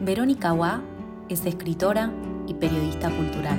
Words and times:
Verónica 0.00 0.52
Guá 0.52 0.80
es 1.28 1.44
escritora 1.44 2.10
y 2.46 2.54
periodista 2.54 3.10
cultural. 3.10 3.58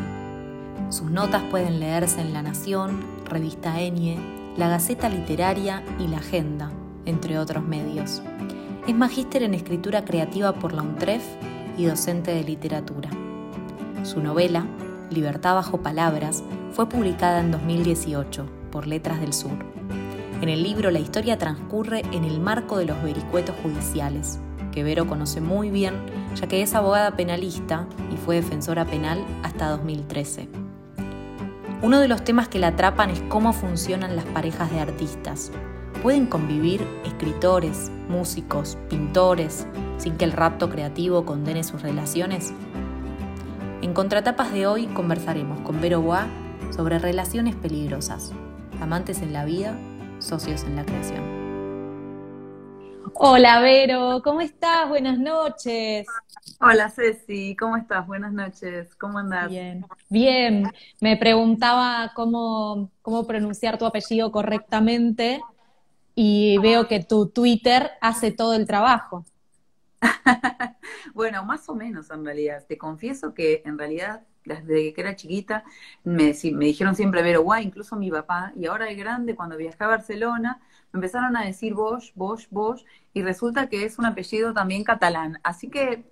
Sus 0.89 1.11
notas 1.11 1.43
pueden 1.51 1.79
leerse 1.79 2.19
en 2.19 2.33
La 2.33 2.41
Nación, 2.41 2.99
Revista 3.25 3.79
Enie, 3.79 4.17
La 4.57 4.67
Gaceta 4.67 5.07
Literaria 5.07 5.83
y 5.99 6.07
La 6.07 6.17
Agenda, 6.17 6.71
entre 7.05 7.37
otros 7.37 7.63
medios. 7.63 8.23
Es 8.87 8.95
magíster 8.95 9.43
en 9.43 9.53
escritura 9.53 10.03
creativa 10.03 10.51
por 10.53 10.73
la 10.73 10.81
UNTREF 10.81 11.23
y 11.77 11.85
docente 11.85 12.33
de 12.33 12.43
literatura. 12.43 13.11
Su 14.01 14.19
novela, 14.19 14.65
Libertad 15.11 15.53
bajo 15.53 15.83
palabras, 15.83 16.43
fue 16.71 16.89
publicada 16.89 17.41
en 17.41 17.51
2018 17.51 18.47
por 18.71 18.87
Letras 18.87 19.21
del 19.21 19.33
Sur. 19.33 19.59
En 20.41 20.49
el 20.49 20.63
libro 20.63 20.89
la 20.89 20.97
historia 20.97 21.37
transcurre 21.37 22.01
en 22.11 22.23
el 22.23 22.39
marco 22.39 22.79
de 22.79 22.85
los 22.85 23.03
vericuetos 23.03 23.55
judiciales, 23.61 24.39
que 24.71 24.83
Vero 24.83 25.07
conoce 25.07 25.41
muy 25.41 25.69
bien, 25.69 25.95
ya 26.35 26.47
que 26.47 26.61
es 26.61 26.73
abogada 26.73 27.15
penalista 27.15 27.87
y 28.11 28.17
fue 28.17 28.35
defensora 28.35 28.85
penal 28.85 29.23
hasta 29.43 29.69
2013. 29.69 30.49
Uno 31.81 31.99
de 31.99 32.07
los 32.07 32.23
temas 32.23 32.47
que 32.47 32.59
la 32.59 32.67
atrapan 32.67 33.09
es 33.09 33.21
cómo 33.27 33.53
funcionan 33.53 34.15
las 34.15 34.25
parejas 34.25 34.71
de 34.71 34.79
artistas. 34.79 35.51
¿Pueden 36.03 36.27
convivir 36.27 36.85
escritores, 37.05 37.91
músicos, 38.07 38.77
pintores, 38.89 39.67
sin 39.97 40.15
que 40.15 40.25
el 40.25 40.31
rapto 40.31 40.69
creativo 40.69 41.25
condene 41.25 41.63
sus 41.63 41.81
relaciones? 41.81 42.53
En 43.81 43.93
Contratapas 43.93 44.53
de 44.53 44.67
hoy 44.67 44.85
conversaremos 44.87 45.59
con 45.61 45.81
Vero 45.81 46.01
Boa 46.01 46.27
sobre 46.69 46.99
relaciones 46.99 47.55
peligrosas, 47.55 48.31
amantes 48.79 49.21
en 49.21 49.33
la 49.33 49.43
vida, 49.43 49.75
socios 50.19 50.63
en 50.63 50.75
la 50.75 50.85
creación. 50.85 51.40
Hola 53.13 53.61
Vero, 53.61 54.21
¿cómo 54.23 54.41
estás? 54.41 54.87
Buenas 54.89 55.17
noches. 55.17 56.07
Hola 56.59 56.89
Ceci, 56.89 57.55
¿cómo 57.55 57.77
estás? 57.77 58.05
Buenas 58.07 58.33
noches, 58.33 58.95
¿cómo 58.95 59.19
andás? 59.19 59.49
Bien, 59.49 59.85
bien. 60.09 60.71
Me 60.99 61.17
preguntaba 61.17 62.11
cómo, 62.15 62.91
cómo 63.01 63.25
pronunciar 63.25 63.77
tu 63.77 63.85
apellido 63.85 64.31
correctamente 64.31 65.41
y 66.15 66.57
veo 66.59 66.87
que 66.87 67.03
tu 67.03 67.27
Twitter 67.27 67.91
hace 68.01 68.31
todo 68.31 68.53
el 68.53 68.67
trabajo. 68.67 69.25
bueno, 71.13 71.43
más 71.45 71.67
o 71.69 71.75
menos 71.75 72.09
en 72.11 72.25
realidad. 72.25 72.65
Te 72.67 72.77
confieso 72.77 73.33
que 73.33 73.61
en 73.65 73.77
realidad 73.77 74.21
desde 74.45 74.93
que 74.93 75.01
era 75.01 75.15
chiquita 75.15 75.63
me, 76.03 76.33
me 76.53 76.65
dijeron 76.65 76.95
siempre 76.95 77.21
Vero 77.21 77.43
Guay, 77.43 77.65
incluso 77.65 77.95
mi 77.95 78.09
papá, 78.09 78.53
y 78.55 78.65
ahora 78.65 78.85
de 78.85 78.95
grande, 78.95 79.35
cuando 79.35 79.57
viajé 79.57 79.83
a 79.83 79.87
Barcelona, 79.87 80.61
empezaron 80.93 81.35
a 81.37 81.45
decir 81.45 81.73
Bosch, 81.73 82.11
Bosch, 82.15 82.47
Bosch, 82.49 82.83
y 83.13 83.21
resulta 83.21 83.67
que 83.67 83.85
es 83.85 83.97
un 83.99 84.05
apellido 84.05 84.53
también 84.53 84.83
catalán. 84.83 85.39
Así 85.43 85.69
que, 85.69 86.03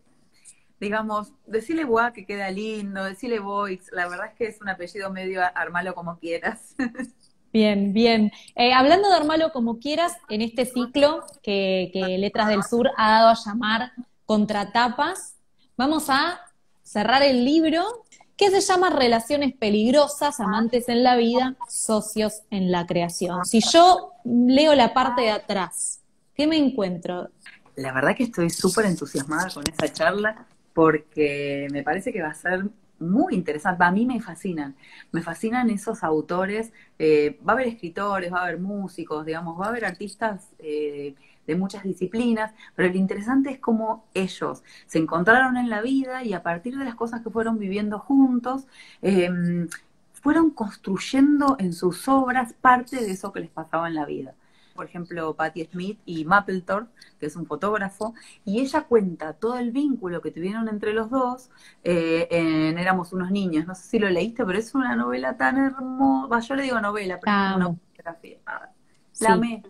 digamos, 0.80 1.34
decirle 1.46 1.86
Bois 1.86 2.12
que 2.14 2.26
queda 2.26 2.50
lindo, 2.52 3.04
decirle 3.04 3.40
Boix, 3.40 3.92
la 3.92 4.08
verdad 4.08 4.28
es 4.28 4.34
que 4.36 4.46
es 4.48 4.62
un 4.62 4.70
apellido 4.70 5.12
medio 5.12 5.42
armalo 5.56 5.94
como 5.96 6.18
quieras. 6.20 6.76
Bien, 7.52 7.94
bien. 7.94 8.32
Eh, 8.54 8.74
hablando 8.74 9.10
de 9.10 9.16
armalo 9.16 9.52
como 9.52 9.80
quieras, 9.80 10.16
en 10.30 10.44
este 10.44 10.66
ciclo 10.66 11.26
que, 11.42 11.90
que 11.92 12.20
Letras 12.20 12.48
del 12.48 12.62
Sur 12.62 12.92
ha 12.96 13.10
dado 13.10 13.30
a 13.30 13.38
llamar 13.44 13.92
Contratapas, 14.28 15.36
vamos 15.76 16.12
a 16.12 16.42
cerrar 16.84 17.24
el 17.24 17.46
libro 17.46 17.84
que 18.40 18.50
se 18.50 18.62
llama 18.62 18.90
Relaciones 18.90 19.54
peligrosas, 19.54 20.40
amantes 20.40 20.88
en 20.88 21.04
la 21.04 21.18
vida, 21.18 21.58
socios 21.68 22.44
en 22.50 22.72
la 22.72 22.86
creación. 22.86 23.46
Si 23.46 23.60
yo 23.60 24.14
leo 24.30 24.76
la 24.76 24.94
parte 24.94 25.22
de 25.22 25.32
atrás, 25.32 26.02
¿qué 26.36 26.48
me 26.48 26.58
encuentro? 26.58 27.30
La 27.76 27.94
verdad 27.94 28.16
que 28.16 28.24
estoy 28.24 28.50
súper 28.50 28.86
entusiasmada 28.86 29.50
con 29.50 29.64
esa 29.68 29.92
charla 29.92 30.46
porque 30.74 31.68
me 31.72 31.84
parece 31.84 32.14
que 32.14 32.22
va 32.22 32.30
a 32.30 32.34
ser 32.34 32.66
muy 33.00 33.34
interesante. 33.34 33.84
A 33.84 33.92
mí 33.92 34.06
me 34.06 34.22
fascinan, 34.22 34.76
me 35.12 35.22
fascinan 35.22 35.70
esos 35.70 36.04
autores. 36.04 36.72
Eh, 37.00 37.40
va 37.48 37.54
a 37.54 37.56
haber 37.56 37.68
escritores, 37.68 38.32
va 38.32 38.40
a 38.40 38.44
haber 38.44 38.60
músicos, 38.60 39.26
digamos, 39.26 39.60
va 39.60 39.66
a 39.66 39.70
haber 39.70 39.86
artistas 39.86 40.50
eh, 40.60 41.16
de 41.48 41.56
muchas 41.56 41.84
disciplinas, 41.84 42.54
pero 42.76 42.90
lo 42.90 42.98
interesante 42.98 43.50
es 43.50 43.60
cómo 43.60 44.06
ellos 44.14 44.64
se 44.86 45.00
encontraron 45.00 45.58
en 45.58 45.70
la 45.70 45.82
vida 45.82 46.24
y 46.24 46.34
a 46.34 46.44
partir 46.44 46.78
de 46.78 46.86
las 46.86 46.94
cosas 46.96 47.22
que 47.22 47.32
fueron 47.32 47.58
viviendo 47.58 47.98
juntos, 47.98 48.68
em, 49.02 49.68
fueron 50.22 50.52
construyendo 50.52 51.56
en 51.60 51.74
sus 51.74 52.08
obras 52.08 52.54
parte 52.54 52.98
de 52.98 53.12
eso 53.12 53.32
que 53.32 53.40
les 53.42 53.50
pasaba 53.50 53.88
en 53.88 53.96
la 53.96 54.06
vida 54.06 54.36
por 54.80 54.86
ejemplo, 54.86 55.36
Patti 55.36 55.66
Smith 55.66 56.00
y 56.06 56.24
Mapplethorpe, 56.24 56.90
que 57.20 57.26
es 57.26 57.36
un 57.36 57.46
fotógrafo, 57.46 58.14
y 58.46 58.62
ella 58.62 58.84
cuenta 58.84 59.34
todo 59.34 59.58
el 59.58 59.72
vínculo 59.72 60.22
que 60.22 60.32
tuvieron 60.32 60.70
entre 60.70 60.94
los 60.94 61.10
dos 61.10 61.50
eh, 61.84 62.30
en 62.32 62.78
Éramos 62.78 63.12
unos 63.12 63.30
niños. 63.30 63.68
No 63.68 63.76
sé 63.76 63.90
si 63.90 64.00
lo 64.00 64.10
leíste, 64.10 64.46
pero 64.46 64.58
es 64.58 64.74
una 64.74 64.96
novela 64.96 65.36
tan 65.36 65.58
hermosa. 65.58 66.40
Yo 66.40 66.56
le 66.56 66.64
digo 66.64 66.80
novela, 66.80 67.20
pero 67.20 67.36
es 67.36 67.56
una 67.58 67.68
fotografía. 67.74 68.38
La 69.20 69.34
amé, 69.34 69.64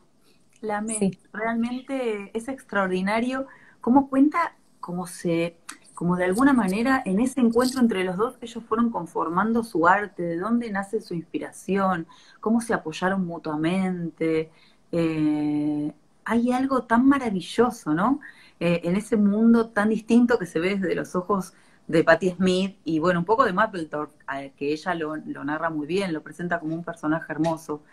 la 0.62 0.78
amé. 0.78 1.18
Realmente 1.34 2.30
es 2.38 2.48
extraordinario 2.48 3.48
cómo 3.82 4.12
cuenta, 4.12 4.54
cómo 4.80 5.08
se 5.08 5.58
como 6.00 6.16
de 6.16 6.24
alguna 6.24 6.54
manera 6.54 7.04
en 7.04 7.20
ese 7.20 7.42
encuentro 7.42 7.82
entre 7.82 8.06
los 8.06 8.16
dos 8.16 8.38
ellos 8.40 8.64
fueron 8.64 8.90
conformando 8.90 9.66
su 9.66 9.86
arte, 9.86 10.24
de 10.24 10.38
dónde 10.38 10.72
nace 10.72 11.02
su 11.02 11.14
inspiración, 11.14 12.08
cómo 12.40 12.62
se 12.62 12.74
apoyaron 12.74 13.26
mutuamente, 13.26 14.50
eh, 14.94 15.92
hay 16.24 16.52
algo 16.54 16.84
tan 16.84 17.06
maravilloso, 17.06 17.94
¿no? 17.94 18.22
Eh, 18.62 18.80
en 18.86 18.96
ese 18.96 19.18
mundo 19.18 19.72
tan 19.72 19.90
distinto 19.90 20.40
que 20.40 20.46
se 20.46 20.62
ve 20.62 20.78
desde 20.78 20.96
los 20.96 21.18
ojos 21.18 21.54
de 21.86 22.02
Patti 22.06 22.30
Smith 22.30 22.78
y 22.86 23.00
bueno, 23.00 23.20
un 23.20 23.26
poco 23.26 23.44
de 23.44 23.52
Mapplethorpe, 23.52 24.54
que 24.56 24.72
ella 24.72 24.96
lo, 24.96 25.18
narra 25.18 25.70
muy 25.70 25.86
bien, 25.86 26.14
lo 26.14 26.24
presenta 26.24 26.62
como 26.62 26.76
un 26.76 26.86
personaje 26.86 27.30
hermoso. 27.30 27.84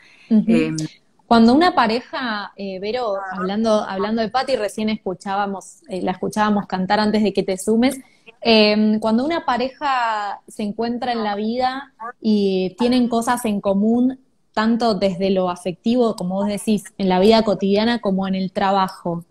Cuando 1.27 1.53
una 1.53 1.75
pareja, 1.75 2.53
eh, 2.57 2.79
Vero, 2.79 3.15
hablando, 3.33 3.83
hablando 3.83 4.23
de 4.23 4.29
Patti, 4.29 4.55
recién 4.55 4.89
escuchábamos, 4.89 5.81
la 5.89 6.13
escuchábamos 6.13 6.67
cantar 6.67 7.01
antes 7.01 7.23
de 7.23 7.33
que 7.33 7.43
te 7.43 7.59
sumes, 7.59 7.99
em, 8.41 9.01
cuando 9.01 9.25
una 9.25 9.45
pareja 9.45 10.41
se 10.47 10.63
encuentra 10.63 11.13
en 11.13 11.25
la 11.25 11.35
vida 11.35 11.93
y 12.21 12.77
tienen 12.79 13.09
cosas 13.09 13.45
en 13.45 13.61
común, 13.61 14.21
tanto 14.53 14.95
desde 14.95 15.31
lo 15.31 15.51
afectivo, 15.51 16.15
como 16.15 16.37
vos 16.37 16.47
decís, 16.47 16.85
en 16.97 17.09
la 17.09 17.19
vida 17.19 17.43
cotidiana 17.43 18.01
como 18.01 18.29
en 18.29 18.37
el 18.37 18.53
trabajo. 18.53 19.25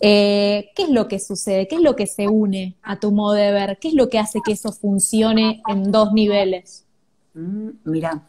Eh, 0.00 0.70
¿Qué 0.74 0.82
es 0.82 0.88
lo 0.88 1.06
que 1.06 1.20
sucede? 1.20 1.68
¿Qué 1.68 1.76
es 1.76 1.80
lo 1.80 1.94
que 1.94 2.08
se 2.08 2.26
une 2.26 2.74
a 2.82 2.98
tu 2.98 3.12
modo 3.12 3.34
de 3.34 3.52
ver? 3.52 3.78
¿Qué 3.80 3.88
es 3.88 3.94
lo 3.94 4.08
que 4.08 4.18
hace 4.18 4.40
que 4.44 4.52
eso 4.52 4.72
funcione 4.72 5.62
en 5.68 5.92
dos 5.92 6.12
niveles? 6.12 6.84
Mm, 7.34 7.68
mira, 7.84 8.22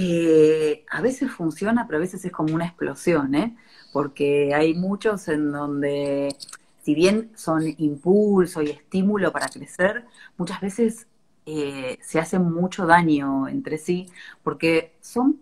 eh, 0.00 0.84
a 0.90 1.02
veces 1.02 1.30
funciona, 1.32 1.86
pero 1.86 1.98
a 1.98 2.00
veces 2.00 2.24
es 2.24 2.30
como 2.30 2.54
una 2.54 2.66
explosión, 2.66 3.34
¿eh? 3.34 3.56
Porque 3.92 4.54
hay 4.54 4.74
muchos 4.74 5.26
en 5.26 5.50
donde, 5.50 6.36
si 6.82 6.94
bien 6.94 7.32
son 7.34 7.64
impulso 7.78 8.62
y 8.62 8.70
estímulo 8.70 9.32
para 9.32 9.48
crecer, 9.48 10.04
muchas 10.36 10.60
veces 10.60 11.08
eh, 11.46 11.98
se 12.00 12.20
hacen 12.20 12.42
mucho 12.44 12.86
daño 12.86 13.48
entre 13.48 13.76
sí, 13.76 14.08
porque 14.44 14.92
son, 15.00 15.40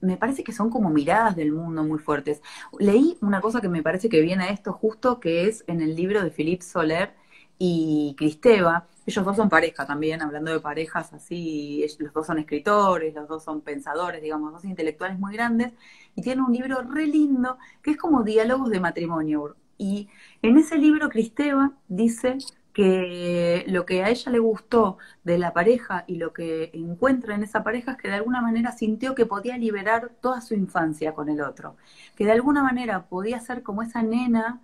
me 0.00 0.16
parece 0.16 0.44
que 0.44 0.52
son 0.52 0.70
como 0.70 0.90
miradas 0.90 1.34
del 1.34 1.50
mundo 1.52 1.82
muy 1.82 1.98
fuertes. 1.98 2.40
Leí 2.78 3.18
una 3.20 3.40
cosa 3.40 3.60
que 3.60 3.68
me 3.68 3.82
parece 3.82 4.08
que 4.08 4.20
viene 4.20 4.44
a 4.44 4.50
esto 4.50 4.72
justo, 4.72 5.18
que 5.18 5.48
es 5.48 5.64
en 5.66 5.80
el 5.80 5.96
libro 5.96 6.22
de 6.22 6.30
Philippe 6.30 6.64
Soler 6.64 7.14
y 7.58 8.14
Cristeva. 8.16 8.86
Ellos 9.08 9.24
dos 9.24 9.36
son 9.36 9.48
pareja 9.48 9.86
también, 9.86 10.20
hablando 10.20 10.52
de 10.52 10.60
parejas 10.60 11.14
así, 11.14 11.82
los 11.98 12.12
dos 12.12 12.26
son 12.26 12.38
escritores, 12.40 13.14
los 13.14 13.26
dos 13.26 13.42
son 13.42 13.62
pensadores, 13.62 14.20
digamos, 14.20 14.52
dos 14.52 14.66
intelectuales 14.66 15.18
muy 15.18 15.32
grandes, 15.32 15.72
y 16.14 16.20
tienen 16.20 16.44
un 16.44 16.52
libro 16.52 16.82
re 16.82 17.06
lindo 17.06 17.56
que 17.82 17.92
es 17.92 17.96
como 17.96 18.22
diálogos 18.22 18.68
de 18.68 18.80
matrimonio. 18.80 19.56
Y 19.78 20.10
en 20.42 20.58
ese 20.58 20.76
libro 20.76 21.08
Cristeva 21.08 21.72
dice 21.88 22.36
que 22.74 23.64
lo 23.68 23.86
que 23.86 24.04
a 24.04 24.10
ella 24.10 24.30
le 24.30 24.40
gustó 24.40 24.98
de 25.24 25.38
la 25.38 25.54
pareja 25.54 26.04
y 26.06 26.16
lo 26.16 26.34
que 26.34 26.70
encuentra 26.74 27.34
en 27.34 27.42
esa 27.42 27.64
pareja 27.64 27.92
es 27.92 27.96
que 27.96 28.08
de 28.08 28.14
alguna 28.16 28.42
manera 28.42 28.72
sintió 28.72 29.14
que 29.14 29.24
podía 29.24 29.56
liberar 29.56 30.10
toda 30.20 30.42
su 30.42 30.52
infancia 30.52 31.14
con 31.14 31.30
el 31.30 31.40
otro, 31.40 31.76
que 32.14 32.26
de 32.26 32.32
alguna 32.32 32.62
manera 32.62 33.06
podía 33.06 33.40
ser 33.40 33.62
como 33.62 33.82
esa 33.82 34.02
nena 34.02 34.60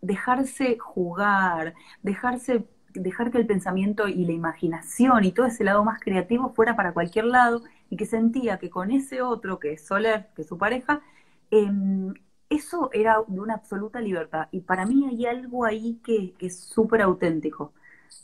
dejarse 0.00 0.78
jugar, 0.78 1.74
dejarse 2.02 2.64
dejar 2.94 3.30
que 3.30 3.38
el 3.38 3.46
pensamiento 3.46 4.08
y 4.08 4.24
la 4.24 4.32
imaginación 4.32 5.24
y 5.24 5.32
todo 5.32 5.46
ese 5.46 5.64
lado 5.64 5.84
más 5.84 6.00
creativo 6.00 6.52
fuera 6.54 6.76
para 6.76 6.92
cualquier 6.92 7.26
lado 7.26 7.62
y 7.90 7.96
que 7.96 8.06
sentía 8.06 8.58
que 8.58 8.70
con 8.70 8.90
ese 8.90 9.22
otro, 9.22 9.58
que 9.58 9.74
es 9.74 9.86
Soler, 9.86 10.28
que 10.34 10.42
es 10.42 10.48
su 10.48 10.58
pareja, 10.58 11.02
em, 11.50 12.14
eso 12.48 12.90
era 12.92 13.16
de 13.26 13.40
una 13.40 13.54
absoluta 13.54 14.00
libertad. 14.00 14.48
Y 14.50 14.60
para 14.60 14.86
mí 14.86 15.06
hay 15.08 15.26
algo 15.26 15.64
ahí 15.64 16.00
que, 16.04 16.34
es 16.40 16.58
súper 16.60 17.02
auténtico. 17.02 17.72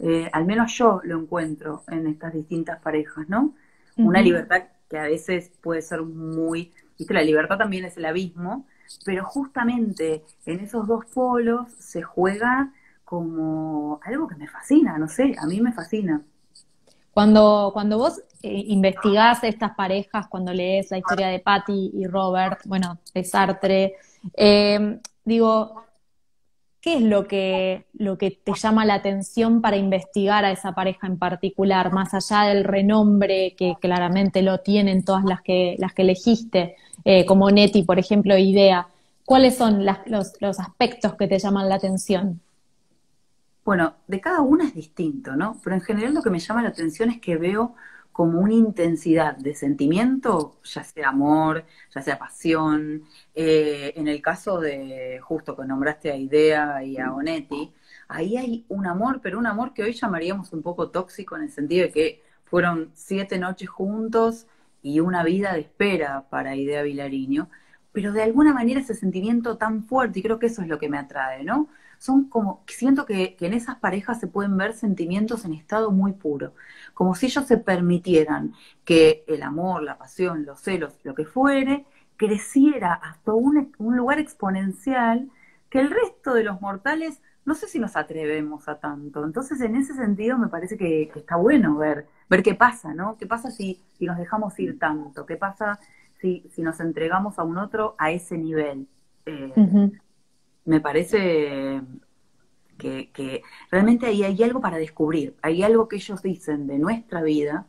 Eh, 0.00 0.28
al 0.32 0.44
menos 0.44 0.72
yo 0.74 1.00
lo 1.04 1.18
encuentro 1.18 1.82
en 1.88 2.06
estas 2.06 2.32
distintas 2.34 2.80
parejas, 2.80 3.28
¿no? 3.28 3.54
Una 3.96 4.22
libertad 4.22 4.64
que 4.88 4.98
a 4.98 5.04
veces 5.04 5.50
puede 5.60 5.82
ser 5.82 6.02
muy, 6.02 6.72
viste, 6.96 7.14
la 7.14 7.22
libertad 7.22 7.58
también 7.58 7.84
es 7.84 7.96
el 7.96 8.04
abismo, 8.04 8.66
pero 9.04 9.24
justamente 9.24 10.22
en 10.46 10.60
esos 10.60 10.86
dos 10.86 11.04
polos 11.06 11.72
se 11.78 12.02
juega 12.02 12.72
como 13.08 13.98
algo 14.04 14.28
que 14.28 14.36
me 14.36 14.46
fascina, 14.46 14.98
no 14.98 15.08
sé, 15.08 15.34
a 15.38 15.46
mí 15.46 15.62
me 15.62 15.72
fascina. 15.72 16.20
Cuando, 17.10 17.70
cuando 17.72 17.96
vos 17.96 18.20
eh, 18.42 18.64
investigás 18.66 19.42
estas 19.44 19.74
parejas, 19.74 20.26
cuando 20.28 20.52
lees 20.52 20.90
la 20.90 20.98
historia 20.98 21.28
de 21.28 21.38
Patty 21.38 21.92
y 21.94 22.06
Robert, 22.06 22.60
bueno, 22.66 22.98
de 23.14 23.24
Sartre, 23.24 23.94
eh, 24.36 25.00
digo, 25.24 25.84
¿qué 26.82 26.96
es 26.96 27.02
lo 27.02 27.26
que, 27.26 27.86
lo 27.94 28.18
que 28.18 28.32
te 28.32 28.52
llama 28.52 28.84
la 28.84 28.94
atención 28.94 29.62
para 29.62 29.78
investigar 29.78 30.44
a 30.44 30.52
esa 30.52 30.72
pareja 30.72 31.06
en 31.06 31.18
particular, 31.18 31.90
más 31.94 32.12
allá 32.12 32.42
del 32.42 32.62
renombre 32.62 33.54
que 33.56 33.76
claramente 33.80 34.42
lo 34.42 34.58
tienen 34.58 35.02
todas 35.02 35.24
las 35.24 35.40
que, 35.40 35.76
las 35.78 35.94
que 35.94 36.02
elegiste, 36.02 36.76
eh, 37.06 37.24
como 37.24 37.50
Neti, 37.50 37.84
por 37.84 37.98
ejemplo, 37.98 38.36
Idea? 38.36 38.86
¿Cuáles 39.24 39.56
son 39.56 39.86
los, 39.86 40.32
los 40.40 40.60
aspectos 40.60 41.14
que 41.14 41.26
te 41.26 41.38
llaman 41.38 41.70
la 41.70 41.76
atención? 41.76 42.42
Bueno, 43.68 43.96
de 44.06 44.18
cada 44.18 44.40
una 44.40 44.64
es 44.64 44.74
distinto, 44.74 45.36
¿no? 45.36 45.60
Pero 45.62 45.76
en 45.76 45.82
general 45.82 46.14
lo 46.14 46.22
que 46.22 46.30
me 46.30 46.38
llama 46.38 46.62
la 46.62 46.70
atención 46.70 47.10
es 47.10 47.20
que 47.20 47.36
veo 47.36 47.74
como 48.12 48.40
una 48.40 48.54
intensidad 48.54 49.36
de 49.36 49.54
sentimiento, 49.54 50.58
ya 50.64 50.82
sea 50.82 51.10
amor, 51.10 51.66
ya 51.94 52.00
sea 52.00 52.18
pasión. 52.18 53.02
Eh, 53.34 53.92
en 53.94 54.08
el 54.08 54.22
caso 54.22 54.58
de, 54.58 55.20
justo 55.22 55.54
que 55.54 55.66
nombraste 55.66 56.10
a 56.10 56.16
Idea 56.16 56.82
y 56.82 56.96
a 56.96 57.12
Onetti, 57.12 57.70
ahí 58.08 58.38
hay 58.38 58.64
un 58.70 58.86
amor, 58.86 59.20
pero 59.22 59.38
un 59.38 59.46
amor 59.46 59.74
que 59.74 59.82
hoy 59.82 59.92
llamaríamos 59.92 60.50
un 60.54 60.62
poco 60.62 60.88
tóxico 60.88 61.36
en 61.36 61.42
el 61.42 61.50
sentido 61.50 61.88
de 61.88 61.92
que 61.92 62.22
fueron 62.46 62.90
siete 62.94 63.38
noches 63.38 63.68
juntos 63.68 64.46
y 64.82 65.00
una 65.00 65.22
vida 65.24 65.52
de 65.52 65.60
espera 65.60 66.24
para 66.30 66.56
Idea 66.56 66.82
Vilariño, 66.82 67.50
pero 67.92 68.12
de 68.12 68.22
alguna 68.22 68.54
manera 68.54 68.80
ese 68.80 68.94
sentimiento 68.94 69.58
tan 69.58 69.84
fuerte, 69.84 70.20
y 70.20 70.22
creo 70.22 70.38
que 70.38 70.46
eso 70.46 70.62
es 70.62 70.68
lo 70.68 70.78
que 70.78 70.88
me 70.88 70.96
atrae, 70.96 71.44
¿no? 71.44 71.68
Son 71.98 72.28
como, 72.28 72.62
siento 72.66 73.04
que, 73.06 73.36
en 73.40 73.52
esas 73.52 73.76
parejas 73.76 74.20
se 74.20 74.28
pueden 74.28 74.56
ver 74.56 74.72
sentimientos 74.74 75.44
en 75.44 75.52
estado 75.52 75.90
muy 75.90 76.12
puro, 76.12 76.54
como 76.94 77.14
si 77.14 77.26
ellos 77.26 77.46
se 77.46 77.58
permitieran 77.58 78.54
que 78.84 79.24
el 79.26 79.42
amor, 79.42 79.82
la 79.82 79.98
pasión, 79.98 80.44
los 80.44 80.60
celos, 80.60 80.98
lo 81.02 81.14
que 81.14 81.24
fuere, 81.24 81.84
creciera 82.16 82.94
hasta 82.94 83.32
un, 83.32 83.72
lugar 83.78 84.18
exponencial 84.18 85.30
que 85.70 85.80
el 85.80 85.90
resto 85.90 86.34
de 86.34 86.44
los 86.44 86.60
mortales 86.60 87.20
no 87.44 87.54
sé 87.54 87.66
si 87.66 87.78
nos 87.78 87.96
atrevemos 87.96 88.68
a 88.68 88.78
tanto. 88.78 89.24
Entonces, 89.24 89.58
en 89.62 89.74
ese 89.74 89.94
sentido, 89.94 90.36
me 90.36 90.48
parece 90.48 90.76
que, 90.76 91.10
está 91.14 91.36
bueno 91.36 91.76
ver, 91.76 92.06
ver 92.28 92.42
qué 92.42 92.54
pasa, 92.54 92.92
¿no? 92.92 93.16
¿Qué 93.16 93.26
pasa 93.26 93.50
si, 93.50 93.80
si 93.98 94.04
nos 94.04 94.18
dejamos 94.18 94.58
ir 94.58 94.78
tanto? 94.78 95.24
¿Qué 95.24 95.36
pasa 95.36 95.80
si, 96.20 96.46
si 96.52 96.60
nos 96.60 96.78
entregamos 96.80 97.38
a 97.38 97.44
un 97.44 97.56
otro 97.56 97.94
a 97.96 98.10
ese 98.10 98.36
nivel? 98.36 98.86
Eh, 99.24 99.52
me 100.68 100.80
parece 100.80 101.80
que, 102.76 103.42
realmente 103.70 104.06
ahí 104.06 104.22
hay 104.22 104.42
algo 104.42 104.60
para 104.60 104.76
descubrir, 104.76 105.34
hay 105.40 105.62
algo 105.62 105.88
que 105.88 105.96
ellos 105.96 106.22
dicen 106.22 106.66
de 106.66 106.78
nuestra 106.78 107.22
vida 107.22 107.66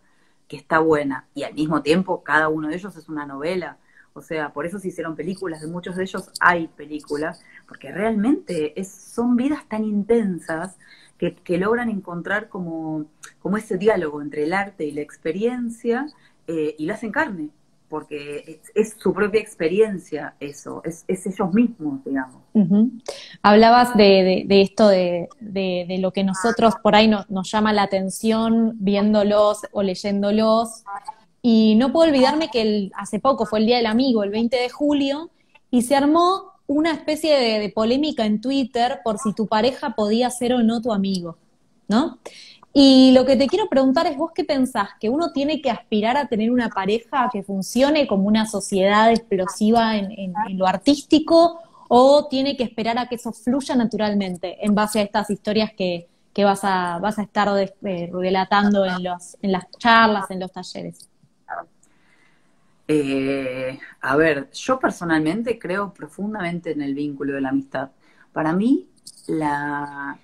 que 0.50 0.58
está 0.58 0.80
buena 0.80 1.26
y 1.34 1.44
al 1.44 1.54
mismo 1.54 1.82
tiempo 1.82 2.24
cada 2.24 2.50
uno 2.50 2.68
de 2.68 2.76
ellos 2.76 2.96
es 2.98 3.08
una 3.08 3.26
novela. 3.26 3.78
O 4.14 4.22
sea, 4.22 4.52
por 4.52 4.66
eso 4.66 4.80
se 4.80 4.90
hicieron 4.90 5.16
películas, 5.16 5.62
de 5.62 5.68
muchos 5.68 5.96
de 5.96 6.04
ellos 6.04 6.30
hay 6.42 6.68
películas, 6.68 7.42
porque 7.68 7.92
realmente 7.92 8.78
es, 8.80 8.92
son 8.92 9.38
vidas 9.38 9.64
tan 9.70 9.86
intensas 9.86 10.78
que, 11.18 11.36
que 11.36 11.58
logran 11.58 11.90
encontrar 11.90 12.50
como, 12.50 13.06
como 13.40 13.56
ese 13.58 13.78
diálogo 13.78 14.22
entre 14.22 14.44
el 14.44 14.52
arte 14.52 14.86
y 14.86 14.92
la 14.92 15.02
experiencia 15.02 16.08
eh, 16.48 16.76
y 16.78 16.86
lo 16.86 16.94
hacen 16.96 17.12
carne 17.12 17.50
porque 17.90 18.62
es, 18.76 18.96
su 18.98 19.14
propia 19.14 19.42
experiencia 19.42 20.36
eso, 20.40 20.82
es, 20.86 21.04
ellos 21.08 21.54
mismos, 21.54 22.04
digamos. 22.06 22.42
Hablabas 23.42 23.96
de, 23.98 24.46
esto 24.50 24.88
de, 24.88 25.28
lo 26.00 26.12
que 26.12 26.24
nosotros 26.24 26.76
por 26.82 26.96
ahí 26.96 27.08
nos, 27.08 27.52
llama 27.52 27.74
la 27.74 27.84
atención 27.84 28.74
viéndolos 28.80 29.62
o 29.72 29.82
leyéndolos, 29.82 30.84
y 31.42 31.76
no 31.76 31.92
puedo 31.92 32.10
olvidarme 32.10 32.50
que 32.50 32.92
hace 32.96 33.20
poco 33.20 33.46
fue 33.46 33.60
el 33.60 33.66
Día 33.66 33.78
del 33.78 33.88
Amigo, 33.88 34.24
el 34.24 34.30
20 34.30 34.56
de 34.56 34.70
julio, 34.70 35.32
y 35.72 35.82
se 35.82 35.96
armó 35.96 36.54
una 36.68 36.92
especie 36.92 37.36
de 37.60 37.70
polémica 37.70 38.26
en 38.26 38.42
Twitter 38.42 39.00
por 39.04 39.18
si 39.18 39.34
tu 39.34 39.48
pareja 39.48 39.96
podía 39.96 40.30
ser 40.30 40.54
o 40.54 40.62
no 40.62 40.82
tu 40.82 40.94
amigo, 40.94 41.38
¿no? 41.88 42.20
Y 42.82 43.12
lo 43.12 43.26
que 43.26 43.36
te 43.36 43.48
quiero 43.48 43.68
preguntar 43.68 44.08
es 44.08 44.16
vos 44.16 44.32
qué 44.34 44.46
pensás, 44.46 44.92
que 45.02 45.10
uno 45.10 45.34
tiene 45.34 45.62
que 45.62 45.70
aspirar 45.70 46.16
a 46.16 46.30
tener 46.30 46.50
una 46.50 46.70
pareja 46.70 47.30
que 47.30 47.44
funcione 47.44 48.08
como 48.08 48.26
una 48.26 48.46
sociedad 48.46 49.12
explosiva 49.12 49.98
en, 49.98 50.34
lo 50.52 50.66
artístico 50.66 51.60
o 51.90 52.30
tiene 52.30 52.56
que 52.56 52.64
esperar 52.64 52.98
a 52.98 53.10
que 53.10 53.16
eso 53.16 53.34
fluya 53.34 53.76
naturalmente 53.76 54.66
en 54.66 54.76
base 54.76 55.02
a 55.02 55.02
estas 55.02 55.30
historias 55.30 55.74
que, 55.74 56.08
vas, 56.38 56.62
a, 56.64 57.00
vas 57.00 57.20
a 57.20 57.24
estar 57.24 57.50
eh, 57.60 58.10
relatando 58.14 58.86
en, 58.86 59.04
los, 59.04 59.36
en 59.42 59.52
las 59.52 59.70
charlas, 59.72 60.32
en 60.32 60.40
los 60.40 60.50
talleres. 60.50 61.10
Eh, 62.88 63.78
a 64.00 64.16
ver, 64.16 64.50
yo 64.52 64.80
personalmente 64.80 65.60
creo 65.60 65.94
profundamente 65.94 66.72
en 66.72 66.82
el 66.82 66.94
vínculo 66.94 67.34
de 67.34 67.42
la 67.42 67.50
amistad. 67.50 67.90
Para 68.32 68.54
mí, 68.54 68.88
la 69.28 70.18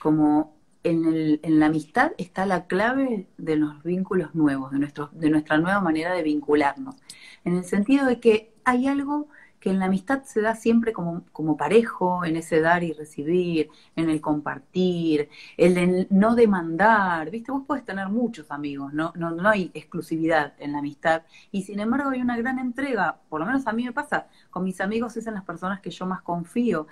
como 0.00 0.59
en, 0.82 1.04
el, 1.06 1.40
en 1.42 1.60
la 1.60 1.66
amistad 1.66 2.12
está 2.18 2.46
la 2.46 2.66
clave 2.66 3.26
de 3.38 3.56
los 3.56 3.82
vínculos 3.82 4.34
nuevos, 4.34 4.70
de, 4.72 4.78
nuestro, 4.78 5.10
de 5.12 5.30
nuestra 5.30 5.58
nueva 5.58 5.80
manera 5.80 6.14
de 6.14 6.22
vincularnos. 6.22 6.96
En 7.44 7.56
el 7.56 7.64
sentido 7.64 8.06
de 8.06 8.20
que 8.20 8.52
hay 8.64 8.86
algo 8.86 9.28
que 9.60 9.70
en 9.70 9.78
la 9.78 9.86
amistad 9.86 10.22
se 10.24 10.40
da 10.40 10.56
siempre 10.56 10.92
como, 10.92 11.22
como 11.32 11.56
parejo, 11.56 12.24
en 12.24 12.36
ese 12.36 12.60
dar 12.60 12.82
y 12.82 12.94
recibir, 12.94 13.68
en 13.94 14.08
el 14.08 14.20
compartir, 14.22 15.28
el 15.58 16.06
no 16.10 16.34
demandar, 16.34 17.30
¿viste? 17.30 17.52
Vos 17.52 17.64
puedes 17.66 17.84
tener 17.84 18.08
muchos 18.08 18.50
amigos, 18.50 18.94
¿no? 18.94 19.12
No, 19.16 19.30
no 19.32 19.48
hay 19.48 19.70
exclusividad 19.74 20.54
en 20.58 20.72
la 20.72 20.78
amistad, 20.78 21.22
y 21.52 21.62
sin 21.62 21.78
embargo 21.78 22.10
hay 22.10 22.22
una 22.22 22.38
gran 22.38 22.58
entrega, 22.58 23.20
por 23.28 23.40
lo 23.40 23.46
menos 23.46 23.66
a 23.66 23.72
mí 23.72 23.84
me 23.84 23.92
pasa, 23.92 24.28
con 24.48 24.64
mis 24.64 24.80
amigos 24.80 25.16
es 25.18 25.26
en 25.26 25.34
las 25.34 25.44
personas 25.44 25.80
que 25.80 25.90
yo 25.90 26.06
más 26.06 26.22
confío, 26.22 26.86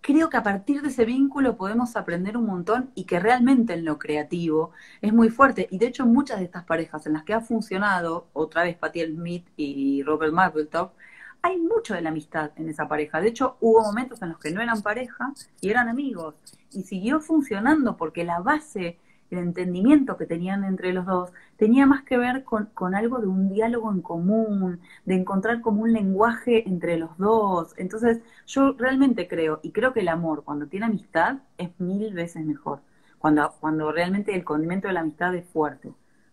creo 0.00 0.30
que 0.30 0.36
a 0.36 0.42
partir 0.42 0.82
de 0.82 0.88
ese 0.88 1.04
vínculo 1.04 1.56
podemos 1.56 1.96
aprender 1.96 2.36
un 2.36 2.46
montón 2.46 2.90
y 2.94 3.04
que 3.04 3.20
realmente 3.20 3.74
en 3.74 3.84
lo 3.84 3.98
creativo 3.98 4.72
es 5.00 5.12
muy 5.12 5.30
fuerte. 5.30 5.68
Y 5.70 5.78
de 5.78 5.86
hecho 5.86 6.06
muchas 6.06 6.38
de 6.38 6.44
estas 6.44 6.64
parejas 6.64 7.06
en 7.06 7.14
las 7.14 7.24
que 7.24 7.34
ha 7.34 7.40
funcionado, 7.40 8.28
otra 8.32 8.62
vez 8.64 8.76
Patty 8.76 9.04
Smith 9.06 9.46
y 9.56 10.02
Robert 10.02 10.32
Mapplethorpe, 10.32 10.94
hay 11.42 11.58
mucho 11.58 11.94
de 11.94 12.00
la 12.00 12.10
amistad 12.10 12.50
en 12.56 12.68
esa 12.68 12.88
pareja. 12.88 13.20
De 13.20 13.28
hecho, 13.28 13.56
hubo 13.60 13.82
momentos 13.82 14.20
en 14.22 14.30
los 14.30 14.38
que 14.38 14.50
no 14.50 14.60
eran 14.60 14.82
pareja 14.82 15.32
y 15.60 15.70
eran 15.70 15.88
amigos. 15.88 16.34
Y 16.72 16.82
siguió 16.82 17.20
funcionando 17.20 17.96
porque 17.96 18.24
la 18.24 18.40
base 18.40 18.98
el 19.30 19.38
entendimiento 19.38 20.16
que 20.16 20.26
tenían 20.26 20.64
entre 20.64 20.92
los 20.92 21.06
dos 21.06 21.30
tenía 21.56 21.86
más 21.86 22.02
que 22.04 22.16
ver 22.16 22.44
con, 22.44 22.94
algo 22.94 23.18
de 23.18 23.26
un 23.26 23.48
diálogo 23.48 23.90
en 23.90 24.02
común, 24.02 24.80
de 25.04 25.14
encontrar 25.14 25.60
como 25.60 25.82
un 25.82 25.92
lenguaje 25.92 26.68
entre 26.68 26.96
los 26.96 27.16
dos. 27.18 27.74
Entonces, 27.76 28.20
yo 28.46 28.72
realmente 28.78 29.26
creo, 29.28 29.60
y 29.62 29.72
creo 29.72 29.92
que 29.92 30.00
el 30.00 30.08
amor, 30.08 30.44
cuando 30.44 30.66
tiene 30.66 30.86
amistad, 30.86 31.38
es 31.58 31.70
mil 31.78 32.12
veces 32.14 32.44
mejor. 32.44 32.80
Cuando, 33.18 33.52
cuando 33.60 33.90
realmente 33.90 34.34
el 34.34 34.44
condimento 34.44 34.88
de 34.88 34.94
la 34.94 35.00
amistad 35.00 35.34
es 35.34 35.46
fuerte. 35.46 35.92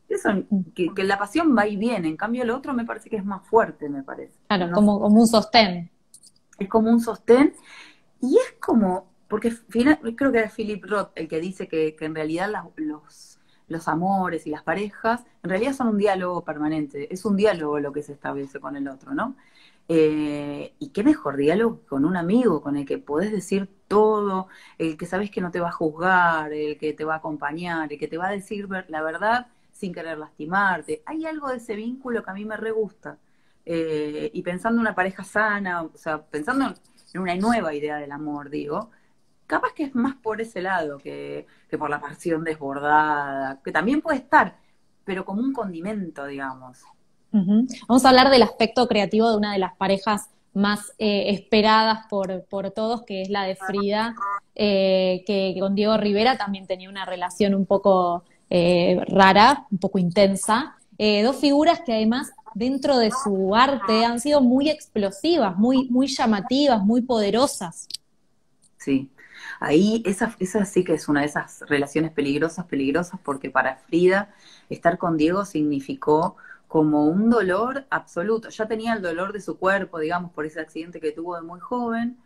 Eso, 0.10 0.30
que, 0.76 0.92
la 1.04 1.18
pasión 1.18 1.58
va 1.58 1.66
y 1.66 1.78
viene, 1.78 2.08
en 2.08 2.18
cambio 2.18 2.44
el 2.44 2.52
otro 2.52 2.74
me 2.74 2.86
parece 2.86 3.10
que 3.10 3.16
es 3.16 3.26
más 3.26 3.46
fuerte, 3.48 3.90
me 3.90 4.04
parece. 4.04 4.34
Claro, 4.48 4.72
como, 4.72 5.00
como 5.00 5.22
un 5.22 5.28
sostén. 5.28 5.90
Es 6.60 6.70
como 6.70 6.92
un 6.92 7.00
sostén 7.00 7.54
y 8.22 8.38
es 8.38 8.56
como, 8.60 9.13
porque 9.28 9.54
creo 10.16 10.32
que 10.32 10.40
es 10.40 10.54
Philip 10.54 10.84
Roth 10.86 11.12
el 11.16 11.28
que 11.28 11.40
dice 11.40 11.68
que, 11.68 11.96
en 12.00 12.16
realidad 12.16 12.50
los, 12.76 13.40
los 13.68 13.88
amores 13.88 14.46
y 14.48 14.50
las 14.50 14.64
parejas 14.64 15.24
en 15.44 15.50
realidad 15.50 15.74
son 15.74 15.88
un 15.90 15.98
diálogo 15.98 16.44
permanente, 16.44 17.14
es 17.14 17.26
un 17.26 17.36
diálogo 17.36 17.80
lo 17.80 17.92
que 17.92 18.04
se 18.04 18.14
establece 18.14 18.60
con 18.60 18.76
el 18.76 18.88
otro, 18.88 19.14
¿no? 19.14 19.36
Eh, 19.90 20.74
y 20.80 20.90
qué 20.90 21.04
mejor 21.04 21.36
diálogo 21.36 21.82
con 21.88 22.06
un 22.06 22.16
amigo 22.16 22.62
con 22.62 22.78
el 22.78 22.86
que 22.86 22.98
podés 22.98 23.32
decir 23.32 23.70
todo, 23.88 24.48
el 24.78 24.98
que 24.98 25.06
sabes 25.06 25.30
que 25.30 25.42
no 25.42 25.52
te 25.52 25.60
va 25.60 25.70
a 25.70 25.72
juzgar, 25.72 26.54
el 26.54 26.78
que 26.78 26.94
te 26.94 27.04
va 27.04 27.16
a 27.16 27.18
acompañar, 27.18 27.92
el 27.92 28.00
que 28.00 28.08
te 28.08 28.18
va 28.18 28.28
a 28.28 28.32
decir 28.32 28.68
la 28.88 29.02
verdad 29.02 29.48
sin 29.72 29.94
querer 29.94 30.18
lastimarte. 30.18 31.04
Hay 31.06 31.26
algo 31.26 31.50
de 31.50 31.58
ese 31.58 31.76
vínculo 31.76 32.24
que 32.24 32.32
a 32.32 32.34
mí 32.34 32.46
me 32.46 32.58
re 32.58 32.72
gusta. 32.72 33.18
Eh, 33.66 34.32
y 34.34 34.42
pensando 34.42 34.78
en 34.78 34.82
una 34.82 34.96
pareja 34.96 35.24
sana, 35.24 35.84
o 35.84 35.92
sea, 35.98 36.22
pensando 36.22 36.74
en 37.14 37.22
una 37.22 37.36
nueva 37.36 37.74
idea 37.74 37.98
del 37.98 38.12
amor, 38.12 38.50
digo, 38.50 38.92
capaz 39.54 39.74
que 39.74 39.84
es 39.84 39.94
más 39.94 40.16
por 40.16 40.42
ese 40.42 40.62
lado 40.64 40.98
que, 40.98 41.46
que 41.70 41.78
por 41.78 41.88
la 41.88 42.02
pasión 42.02 42.44
desbordada, 42.44 43.62
que 43.64 43.72
también 43.72 44.02
puede 44.02 44.18
estar, 44.18 44.58
pero 45.06 45.24
como 45.26 45.42
un 45.42 45.54
condimento, 45.54 46.26
digamos. 46.26 46.80
Vamos 47.32 48.06
a 48.06 48.10
hablar 48.10 48.32
del 48.32 48.42
aspecto 48.42 48.88
creativo 48.88 49.30
de 49.30 49.38
una 49.38 49.54
de 49.54 49.60
las 49.60 49.76
parejas 49.76 50.30
más 50.54 50.92
eh, 50.98 51.26
esperadas 51.30 52.06
por, 52.10 52.46
por, 52.46 52.72
todos, 52.72 53.04
que 53.04 53.22
es 53.22 53.30
la 53.30 53.44
de 53.44 53.56
Frida, 53.56 54.16
eh, 54.56 55.24
que 55.28 55.56
con 55.60 55.76
Diego 55.76 55.98
Rivera 55.98 56.36
también 56.36 56.66
tenía 56.66 56.90
una 56.90 57.06
relación 57.06 57.54
un 57.54 57.68
poco 57.68 58.24
eh, 58.50 59.00
rara, 59.08 59.68
un 59.70 59.78
poco 59.78 60.00
intensa. 60.00 60.78
dos 60.98 61.36
figuras 61.36 61.82
que 61.86 61.94
además 61.94 62.32
dentro 62.56 62.98
de 62.98 63.12
su 63.24 63.56
arte 63.56 64.04
han 64.04 64.20
sido 64.20 64.42
muy 64.42 64.70
explosivas, 64.70 65.56
muy, 65.58 65.90
muy 65.90 66.08
llamativas, 66.08 66.84
muy 66.84 67.02
poderosas. 67.02 67.88
Sí, 68.78 69.10
ahí 69.64 70.04
esa, 70.06 70.36
esa 70.40 70.66
sí 70.66 70.84
que 70.84 70.94
es 70.94 71.08
una 71.08 71.22
de 71.22 71.28
esas 71.28 71.62
relaciones 71.68 72.12
peligrosas, 72.12 72.66
peligrosas, 72.66 73.20
porque 73.24 73.50
para 73.50 73.78
Frida 73.78 74.34
estar 74.70 74.98
con 74.98 75.18
Diego 75.18 75.46
significó 75.46 76.36
como 76.68 77.06
un 77.06 77.30
dolor 77.30 77.86
absoluto. 77.90 78.50
Ya 78.50 78.68
tenía 78.68 78.94
el 78.94 79.02
dolor 79.02 79.32
de 79.34 79.42
su 79.42 79.58
cuerpo, 79.58 80.00
digamos, 80.00 80.32
por 80.34 80.46
ese 80.46 80.60
accidente 80.60 81.00
que 81.00 81.12
tuvo 81.12 81.36
de 81.36 81.44
muy 81.44 81.60
joven, 81.62 82.18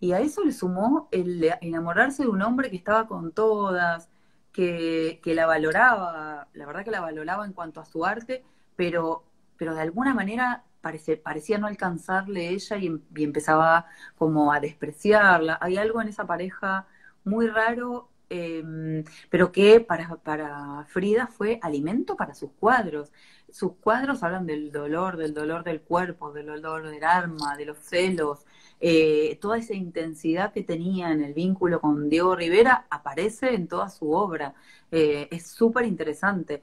y 0.00 0.12
a 0.12 0.20
eso 0.20 0.44
le 0.44 0.52
sumó 0.52 1.08
el 1.10 1.44
enamorarse 1.60 2.22
de 2.22 2.28
un 2.30 2.42
hombre 2.42 2.70
que 2.70 2.76
estaba 2.76 3.06
con 3.06 3.32
todas, 3.32 4.08
que, 4.52 5.20
que 5.22 5.34
la 5.34 5.46
valoraba, 5.46 6.48
la 6.54 6.66
verdad 6.66 6.84
que 6.84 6.90
la 6.90 7.00
valoraba 7.00 7.44
en 7.44 7.52
cuanto 7.52 7.80
a 7.80 7.84
su 7.84 8.04
arte, 8.06 8.44
pero, 8.76 9.24
pero 9.58 9.74
de 9.74 9.82
alguna 9.82 10.14
manera 10.14 10.64
parece, 10.80 11.16
parecía 11.16 11.58
no 11.58 11.66
alcanzarle 11.66 12.48
ella 12.50 12.76
y, 12.78 13.00
y 13.16 13.24
empezaba 13.24 13.86
como 14.16 14.52
a 14.52 14.60
despreciarla. 14.60 15.58
Hay 15.60 15.76
algo 15.76 16.00
en 16.02 16.08
esa 16.08 16.26
pareja 16.26 16.86
muy 17.24 17.48
raro 17.48 18.10
Em, 18.30 19.04
pero 19.30 19.52
que 19.52 19.80
para, 19.80 20.16
para 20.16 20.84
Frida 20.88 21.26
fue 21.28 21.58
alimento 21.62 22.16
para 22.16 22.34
sus 22.34 22.50
cuadros. 22.52 23.12
Sus 23.50 23.72
cuadros 23.76 24.22
hablan 24.22 24.46
del 24.46 24.70
dolor, 24.70 25.16
del 25.16 25.32
dolor 25.32 25.64
del 25.64 25.80
cuerpo, 25.80 26.32
del 26.32 26.46
dolor 26.46 26.88
del 26.88 27.04
alma, 27.04 27.56
de 27.56 27.64
los 27.66 27.78
celos. 27.78 28.44
Eh, 28.80 29.38
toda 29.40 29.58
esa 29.58 29.74
intensidad 29.74 30.52
que 30.52 30.62
tenía 30.62 31.10
en 31.10 31.22
el 31.24 31.32
vínculo 31.34 31.80
con 31.80 32.08
Diego 32.10 32.36
Rivera 32.36 32.86
aparece 32.90 33.54
en 33.54 33.66
toda 33.68 33.88
su 33.88 34.12
obra. 34.12 34.54
Eh, 34.90 35.28
es 35.30 35.46
súper 35.46 35.86
interesante. 35.86 36.62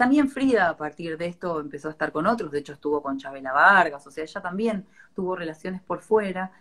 También 0.00 0.30
Frida 0.30 0.70
a 0.70 0.78
partir 0.78 1.18
de 1.18 1.26
esto 1.26 1.60
empezó 1.60 1.88
a 1.88 1.90
estar 1.90 2.10
con 2.10 2.26
otros, 2.26 2.50
de 2.50 2.60
hecho 2.60 2.72
estuvo 2.72 3.02
con 3.02 3.18
Chabela 3.18 3.52
Vargas, 3.52 4.06
o 4.06 4.10
sea, 4.10 4.24
ella 4.24 4.40
también 4.40 4.86
tuvo 5.14 5.36
relaciones 5.36 5.82
por 5.82 6.00
fuera, 6.00 6.52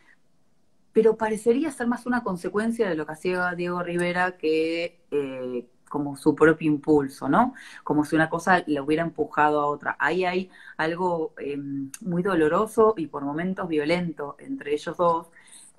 pero 0.91 1.15
parecería 1.15 1.71
ser 1.71 1.87
más 1.87 2.05
una 2.05 2.21
consecuencia 2.21 2.89
de 2.89 2.95
lo 2.95 3.05
que 3.05 3.13
hacía 3.13 3.55
Diego 3.55 3.81
Rivera 3.81 4.35
que 4.35 4.99
eh, 5.09 5.65
como 5.87 6.17
su 6.17 6.35
propio 6.35 6.67
impulso, 6.69 7.29
¿no? 7.29 7.53
Como 7.85 8.03
si 8.03 8.17
una 8.17 8.29
cosa 8.29 8.61
le 8.67 8.81
hubiera 8.81 9.03
empujado 9.03 9.61
a 9.61 9.67
otra. 9.67 9.95
Ahí 9.99 10.25
hay 10.25 10.49
algo 10.75 11.33
em, 11.37 11.91
muy 12.01 12.21
doloroso 12.23 12.93
y 12.97 13.07
por 13.07 13.23
momentos 13.23 13.69
violento 13.69 14.35
entre 14.39 14.73
ellos 14.73 14.97
dos. 14.97 15.27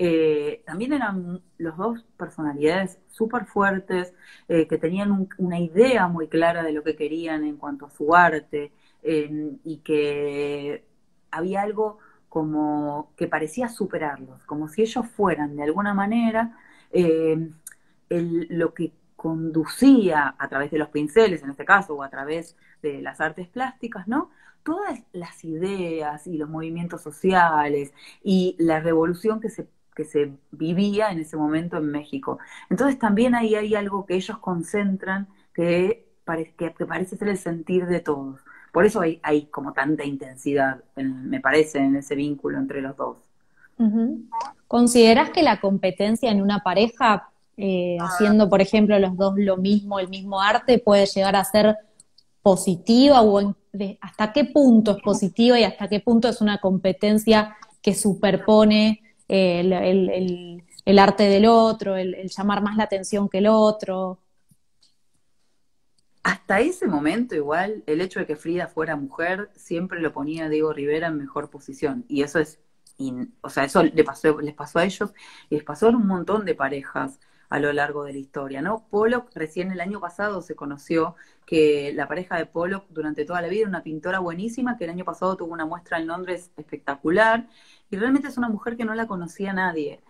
Eh, 0.02 0.62
también 0.64 0.94
eran 0.94 1.42
los 1.58 1.76
dos 1.76 2.02
personalidades 2.16 2.98
súper 3.10 3.44
fuertes, 3.44 4.14
eh, 4.48 4.66
que 4.66 4.78
tenían 4.78 5.28
una 5.36 5.60
idea 5.60 6.08
muy 6.08 6.26
clara 6.28 6.62
de 6.62 6.72
lo 6.72 6.82
que 6.82 6.96
querían 6.96 7.44
en 7.44 7.58
cuanto 7.58 7.84
a 7.86 7.90
su 7.90 8.14
arte 8.14 8.72
y 9.02 9.78
que 9.84 10.84
había 11.30 11.62
algo 11.62 11.98
como 12.30 13.12
que 13.16 13.28
parecía 13.28 13.68
superarlos, 13.68 14.44
como 14.46 14.68
si 14.68 14.82
ellos 14.82 15.06
fueran 15.06 15.56
de 15.56 15.64
alguna 15.64 15.92
manera 15.94 16.56
eh, 16.92 17.50
lo 18.08 18.72
que 18.74 18.92
conducía 19.16 20.34
a 20.38 20.48
través 20.48 20.70
de 20.70 20.78
los 20.78 20.88
pinceles, 20.88 21.42
en 21.42 21.50
este 21.50 21.64
caso, 21.66 21.94
o 21.96 22.02
a 22.02 22.10
través 22.10 22.56
de 22.82 23.02
las 23.02 23.20
artes 23.20 23.48
plásticas, 23.48 24.08
¿no? 24.08 24.30
Todas 24.62 25.02
las 25.12 25.44
ideas 25.44 26.26
y 26.26 26.38
los 26.38 26.48
movimientos 26.48 27.02
sociales 27.02 27.92
y 28.22 28.56
la 28.58 28.80
revolución 28.80 29.40
que 29.40 29.50
se, 29.50 29.68
que 29.94 30.04
se 30.04 30.32
vivía 30.50 31.10
en 31.10 31.20
ese 31.20 31.36
momento 31.36 31.76
en 31.76 31.86
México. 31.90 32.38
Entonces 32.68 32.98
también 32.98 33.34
ahí 33.34 33.54
hay 33.54 33.74
algo 33.74 34.06
que 34.06 34.14
ellos 34.14 34.38
concentran 34.38 35.28
que, 35.52 36.06
que 36.56 36.86
parece 36.86 37.16
ser 37.16 37.28
el 37.28 37.38
sentir 37.38 37.86
de 37.86 38.00
todos. 38.00 38.40
Por 38.72 38.86
eso 38.86 39.00
hay, 39.00 39.20
hay 39.22 39.46
como 39.46 39.72
tanta 39.72 40.04
intensidad, 40.04 40.82
me 40.96 41.40
parece, 41.40 41.78
en 41.78 41.96
ese 41.96 42.14
vínculo 42.14 42.58
entre 42.58 42.80
los 42.80 42.96
dos. 42.96 43.16
¿Consideras 44.68 45.30
que 45.30 45.42
la 45.42 45.60
competencia 45.60 46.30
en 46.30 46.42
una 46.42 46.60
pareja, 46.60 47.30
eh, 47.56 47.96
haciendo, 47.98 48.48
por 48.48 48.60
ejemplo, 48.60 48.98
los 48.98 49.16
dos 49.16 49.34
lo 49.36 49.56
mismo, 49.56 49.98
el 49.98 50.08
mismo 50.08 50.40
arte, 50.40 50.78
puede 50.78 51.06
llegar 51.06 51.34
a 51.34 51.44
ser 51.44 51.76
positiva 52.42 53.22
o 53.22 53.54
hasta 54.00 54.32
qué 54.32 54.44
punto 54.44 54.92
es 54.92 55.02
positiva 55.02 55.58
y 55.58 55.64
hasta 55.64 55.88
qué 55.88 56.00
punto 56.00 56.28
es 56.28 56.40
una 56.40 56.58
competencia 56.58 57.56
que 57.82 57.94
superpone 57.94 59.00
eh, 59.32 60.62
el, 60.84 60.98
arte 60.98 61.22
del 61.22 61.46
otro, 61.46 61.96
el, 61.96 62.28
llamar 62.28 62.62
más 62.62 62.76
la 62.76 62.84
atención 62.84 63.28
que 63.28 63.38
el 63.38 63.46
otro? 63.46 64.18
Hasta 66.24 66.60
ese 66.60 66.88
momento, 66.88 67.36
igual, 67.36 67.84
el 67.86 68.00
hecho 68.00 68.18
de 68.18 68.26
que 68.26 68.34
Frida 68.34 68.66
fuera 68.66 68.96
mujer 68.96 69.50
siempre 69.54 70.00
lo 70.00 70.12
ponía 70.12 70.46
a 70.46 70.48
Diego 70.48 70.72
Rivera 70.72 71.06
en 71.06 71.16
mejor 71.16 71.48
posición. 71.48 72.04
Y 72.08 72.22
eso 72.22 72.40
es, 72.40 72.58
o 73.40 73.48
sea, 73.48 73.64
eso 73.64 73.84
le 73.84 74.02
pasó, 74.02 74.40
les 74.40 74.54
pasó 74.54 74.80
a 74.80 74.84
ellos 74.84 75.12
y 75.48 75.54
les 75.54 75.64
pasó 75.64 75.86
a 75.86 75.90
un 75.90 76.06
montón 76.08 76.44
de 76.44 76.56
parejas 76.56 77.20
a 77.50 77.58
lo 77.58 77.72
largo 77.72 78.04
de 78.04 78.12
la 78.12 78.18
historia, 78.18 78.62
¿no? 78.62 78.86
Pollock 78.88 79.30
recién 79.34 79.72
el 79.72 79.80
año 79.80 80.00
pasado 80.00 80.40
se 80.40 80.54
conoció 80.54 81.16
que 81.44 81.92
la 81.94 82.06
pareja 82.06 82.36
de 82.36 82.46
Pollock 82.46 82.86
durante 82.90 83.24
toda 83.24 83.42
la 83.42 83.48
vida 83.48 83.62
era 83.62 83.68
una 83.68 83.82
pintora 83.82 84.20
buenísima, 84.20 84.78
que 84.78 84.84
el 84.84 84.90
año 84.90 85.04
pasado 85.04 85.36
tuvo 85.36 85.52
una 85.52 85.66
muestra 85.66 85.98
en 85.98 86.06
Londres 86.06 86.52
espectacular, 86.56 87.48
y 87.90 87.96
realmente 87.96 88.28
es 88.28 88.38
una 88.38 88.48
mujer 88.48 88.76
que 88.76 88.84
no 88.84 88.94
la 88.94 89.06
conocía 89.08 89.52
nadie. 89.52 90.00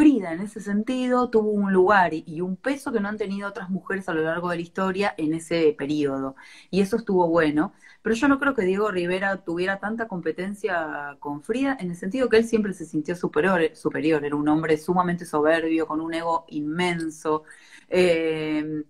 Frida 0.00 0.32
en 0.32 0.40
ese 0.40 0.60
sentido 0.62 1.28
tuvo 1.28 1.50
un 1.50 1.74
lugar 1.74 2.14
y 2.14 2.40
un 2.40 2.56
peso 2.56 2.90
que 2.90 3.00
no 3.00 3.08
han 3.10 3.18
tenido 3.18 3.46
otras 3.46 3.68
mujeres 3.68 4.08
a 4.08 4.14
lo 4.14 4.22
largo 4.22 4.48
de 4.48 4.56
la 4.56 4.62
historia 4.62 5.14
en 5.18 5.34
ese 5.34 5.74
periodo. 5.76 6.36
Y 6.70 6.80
eso 6.80 6.96
estuvo 6.96 7.28
bueno. 7.28 7.74
Pero 8.00 8.16
yo 8.16 8.26
no 8.26 8.40
creo 8.40 8.54
que 8.54 8.62
Diego 8.64 8.90
Rivera 8.90 9.44
tuviera 9.44 9.78
tanta 9.78 10.08
competencia 10.08 11.18
con 11.20 11.42
Frida 11.42 11.76
en 11.78 11.90
el 11.90 11.96
sentido 11.96 12.30
que 12.30 12.38
él 12.38 12.46
siempre 12.46 12.72
se 12.72 12.86
sintió 12.86 13.14
superior, 13.14 13.76
superior. 13.76 14.24
era 14.24 14.36
un 14.36 14.48
hombre 14.48 14.78
sumamente 14.78 15.26
soberbio, 15.26 15.86
con 15.86 16.00
un 16.00 16.14
ego 16.14 16.46
inmenso. 16.48 17.42
Eh, 17.90 18.82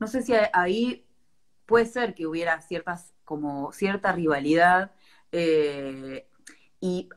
no 0.00 0.08
sé 0.08 0.22
si 0.22 0.32
ahí 0.52 1.06
puede 1.64 1.86
ser 1.86 2.12
que 2.12 2.26
hubiera 2.26 2.60
ciertas, 2.60 3.14
como 3.24 3.70
cierta 3.70 4.10
rivalidad. 4.10 4.90
Eh, 5.30 6.26
y 6.80 7.08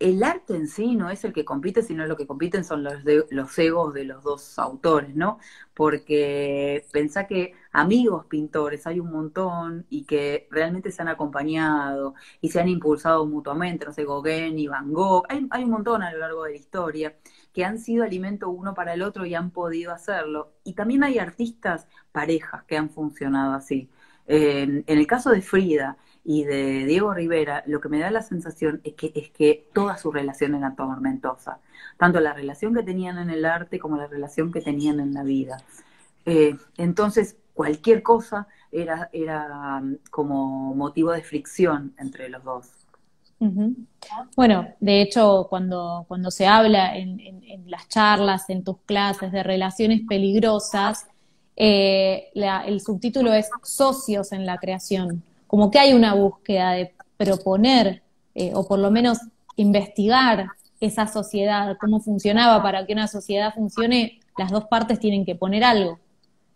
el 0.00 0.22
arte 0.24 0.56
en 0.56 0.66
sí 0.66 0.96
no 0.96 1.10
es 1.10 1.24
el 1.24 1.32
que 1.32 1.44
compite, 1.44 1.82
sino 1.82 2.06
lo 2.06 2.16
que 2.16 2.26
compiten 2.26 2.64
son 2.64 2.82
los, 2.82 2.94
los 3.30 3.58
egos 3.58 3.94
de 3.94 4.04
los 4.04 4.22
dos 4.24 4.58
autores, 4.58 5.14
¿no? 5.14 5.38
Porque 5.74 6.86
pensá 6.92 7.26
que 7.26 7.54
amigos 7.72 8.24
pintores 8.26 8.86
hay 8.86 8.98
un 8.98 9.10
montón 9.12 9.86
y 9.90 10.04
que 10.04 10.48
realmente 10.50 10.90
se 10.90 11.02
han 11.02 11.08
acompañado 11.08 12.14
y 12.40 12.50
se 12.50 12.60
han 12.60 12.68
impulsado 12.68 13.26
mutuamente, 13.26 13.84
no 13.86 13.92
sé, 13.92 14.04
Gauguin 14.04 14.58
y 14.58 14.68
Van 14.68 14.92
Gogh, 14.92 15.26
hay 15.28 15.64
un 15.64 15.70
montón 15.70 16.02
a 16.02 16.12
lo 16.12 16.18
largo 16.18 16.44
de 16.44 16.52
la 16.52 16.56
historia 16.56 17.16
que 17.52 17.64
han 17.64 17.78
sido 17.78 18.04
alimento 18.04 18.48
uno 18.50 18.74
para 18.74 18.94
el 18.94 19.02
otro 19.02 19.26
y 19.26 19.34
han 19.34 19.50
podido 19.50 19.92
hacerlo. 19.92 20.52
Y 20.64 20.74
también 20.74 21.04
hay 21.04 21.18
artistas 21.18 21.88
parejas 22.12 22.64
que 22.64 22.76
han 22.76 22.90
funcionado 22.90 23.54
así. 23.54 23.90
en 24.26 24.84
el 24.86 25.06
caso 25.06 25.30
de 25.30 25.42
Frida, 25.42 25.96
y 26.24 26.44
de 26.44 26.84
Diego 26.84 27.14
Rivera, 27.14 27.62
lo 27.66 27.80
que 27.80 27.88
me 27.88 27.98
da 27.98 28.10
la 28.10 28.22
sensación 28.22 28.80
es 28.84 28.94
que, 28.94 29.12
es 29.14 29.30
que 29.30 29.66
toda 29.72 29.96
su 29.96 30.12
relación 30.12 30.54
era 30.54 30.74
tormentosa, 30.74 31.58
tanto 31.98 32.20
la 32.20 32.34
relación 32.34 32.74
que 32.74 32.82
tenían 32.82 33.18
en 33.18 33.30
el 33.30 33.44
arte 33.44 33.78
como 33.78 33.96
la 33.96 34.06
relación 34.06 34.52
que 34.52 34.60
tenían 34.60 35.00
en 35.00 35.14
la 35.14 35.22
vida. 35.22 35.62
Eh, 36.26 36.56
entonces, 36.76 37.36
cualquier 37.54 38.02
cosa 38.02 38.46
era, 38.70 39.08
era 39.12 39.80
um, 39.82 39.96
como 40.10 40.74
motivo 40.74 41.12
de 41.12 41.22
fricción 41.22 41.94
entre 41.98 42.28
los 42.28 42.44
dos. 42.44 42.68
Bueno, 44.36 44.68
de 44.80 45.00
hecho, 45.00 45.46
cuando, 45.48 46.04
cuando 46.06 46.30
se 46.30 46.46
habla 46.46 46.94
en, 46.94 47.18
las 47.66 47.88
charlas, 47.88 48.50
en 48.50 48.62
tus 48.64 48.76
clases 48.84 49.32
de 49.32 49.42
relaciones 49.42 50.02
peligrosas, 50.06 51.06
eh, 51.56 52.30
el 52.34 52.80
subtítulo 52.82 53.32
es 53.32 53.48
socios 53.62 54.32
en 54.32 54.44
la 54.44 54.58
creación 54.58 55.22
como 55.50 55.68
que 55.68 55.80
hay 55.80 55.94
una 55.94 56.14
búsqueda 56.14 56.70
de 56.74 56.94
proponer 57.16 58.04
eh, 58.36 58.52
o 58.54 58.68
por 58.68 58.78
lo 58.78 58.92
menos 58.92 59.18
investigar 59.56 60.46
esa 60.78 61.08
sociedad, 61.08 61.76
cómo 61.80 61.98
funcionaba. 61.98 62.62
Para 62.62 62.86
que 62.86 62.92
una 62.92 63.08
sociedad 63.08 63.52
funcione, 63.52 64.20
las 64.38 64.52
dos 64.52 64.66
partes 64.66 65.00
tienen 65.00 65.24
que 65.24 65.34
poner 65.34 65.64
algo, 65.64 65.98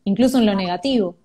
incluso 0.05 0.39
en 0.39 0.47
lo 0.47 0.55
negativo. 0.55 1.17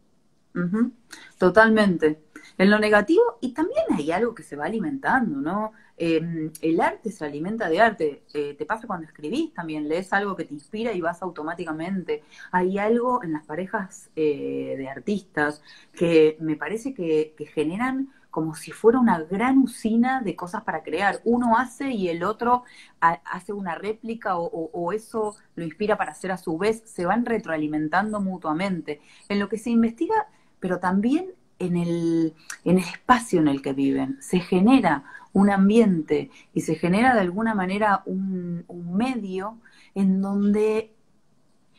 Totalmente. 1.38 2.20
en 2.58 2.72
lo 2.72 2.80
negativo 2.80 3.22
y 3.40 3.54
también 3.54 3.86
hay 3.96 4.12
algo 4.12 4.34
que 4.34 4.42
se 4.42 4.56
va 4.56 4.66
alimentando, 4.66 5.40
¿no? 5.40 5.72
Em, 6.02 6.50
el 6.62 6.80
arte 6.80 7.12
se 7.12 7.26
alimenta 7.26 7.68
de 7.68 7.82
arte. 7.82 8.24
Eh, 8.34 8.56
te 8.58 8.66
pasa 8.66 8.88
cuando 8.88 9.06
escribís 9.06 9.54
también, 9.54 9.90
lees 9.90 10.14
algo 10.14 10.34
que 10.34 10.46
te 10.46 10.54
inspira 10.54 10.94
y 10.94 11.02
vas 11.02 11.22
automáticamente. 11.22 12.24
Hay 12.54 12.78
algo 12.78 13.22
en 13.22 13.34
las 13.34 13.46
parejas 13.46 14.10
eh, 14.16 14.76
de 14.78 14.90
artistas 14.90 15.62
que 15.94 16.38
me 16.40 16.56
parece 16.56 16.94
que, 16.94 17.36
generan 17.54 18.14
como 18.32 18.56
si 18.56 18.72
fuera 18.72 19.00
una 19.00 19.20
gran 19.24 19.58
usina 19.58 20.22
de 20.22 20.38
cosas 20.38 20.64
para 20.64 20.84
crear. 20.84 21.20
Uno 21.26 21.58
hace 21.58 21.92
y 21.92 22.08
el 22.08 22.24
otro 22.24 22.64
hace 23.00 23.52
una 23.52 23.76
réplica 23.76 24.38
o, 24.38 24.70
o, 24.72 24.94
eso 24.94 25.36
lo 25.56 25.66
inspira 25.66 25.98
para 25.98 26.12
hacer 26.12 26.32
a 26.32 26.38
su 26.38 26.58
vez. 26.58 26.82
Se 26.86 27.06
van 27.06 27.26
retroalimentando 27.26 28.22
mutuamente. 28.22 29.02
En 29.28 29.40
lo 29.40 29.50
que 29.50 29.58
se 29.58 29.72
investiga, 29.72 30.28
pero 30.62 30.80
también 30.80 31.34
en 31.60 31.76
el, 31.78 32.34
en 32.64 32.78
el 32.78 32.86
espacio 32.86 33.40
en 33.40 33.48
el 33.48 33.62
que 33.62 33.74
viven. 33.74 34.18
Se 34.22 34.40
genera 34.40 35.04
un 35.34 35.50
ambiente 35.50 36.32
y 36.54 36.62
se 36.62 36.76
genera 36.76 37.14
de 37.14 37.22
alguna 37.22 37.54
manera 37.54 38.04
un, 38.06 38.66
medio 38.92 39.58
en 39.96 40.22
donde, 40.22 40.92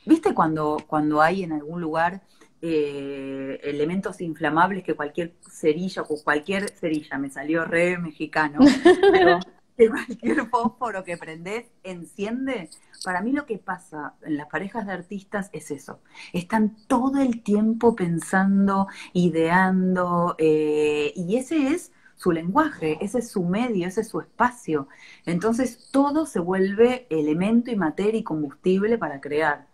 ¿viste 0.07 0.35
cuando, 0.35 0.79
cuando 0.87 1.21
hay 1.21 1.43
en 1.43 1.53
algún 1.53 1.81
lugar 1.81 2.23
eh, 2.63 3.59
elementos 3.63 4.21
inflamables 4.21 4.85
que 4.85 4.95
cualquier 4.95 5.35
cerilla 5.49 6.03
o 6.03 6.23
cualquier 6.23 6.69
cerilla, 6.71 7.19
me 7.19 7.31
salió 7.31 7.65
re 7.65 7.99
mexicano, 7.99 8.59
pero 9.13 9.41
que 9.77 9.89
cualquier 9.89 10.47
fósforo 10.49 11.03
que 11.05 11.17
prendes 11.17 11.67
enciende. 11.83 12.69
Para 13.03 13.23
mí 13.23 13.33
lo 13.33 13.47
que 13.47 13.57
pasa 13.57 14.15
en 14.23 14.37
las 14.37 14.47
parejas 14.49 14.87
de 14.87 14.93
artistas 14.93 15.49
es 15.55 15.71
eso. 15.71 16.01
Están 16.35 16.77
todo 16.87 17.23
el 17.23 17.43
tiempo 17.43 17.97
pensando, 17.97 18.89
ideando, 19.15 20.35
eh, 20.39 21.15
y 21.17 21.37
ese 21.37 21.69
es 21.69 21.93
su 22.21 22.33
lenguaje, 22.33 22.99
ese 23.01 23.21
es 23.21 23.31
su 23.31 23.43
medio, 23.45 23.89
ese 23.89 24.03
es 24.03 24.09
su 24.11 24.21
espacio. 24.21 24.89
Entonces 25.25 25.89
todo 25.91 26.27
se 26.27 26.39
vuelve 26.39 27.07
elemento 27.09 27.71
y 27.71 27.77
materia 27.77 28.21
y 28.21 28.23
combustible 28.23 28.99
para 28.99 29.23
crear. 29.23 29.67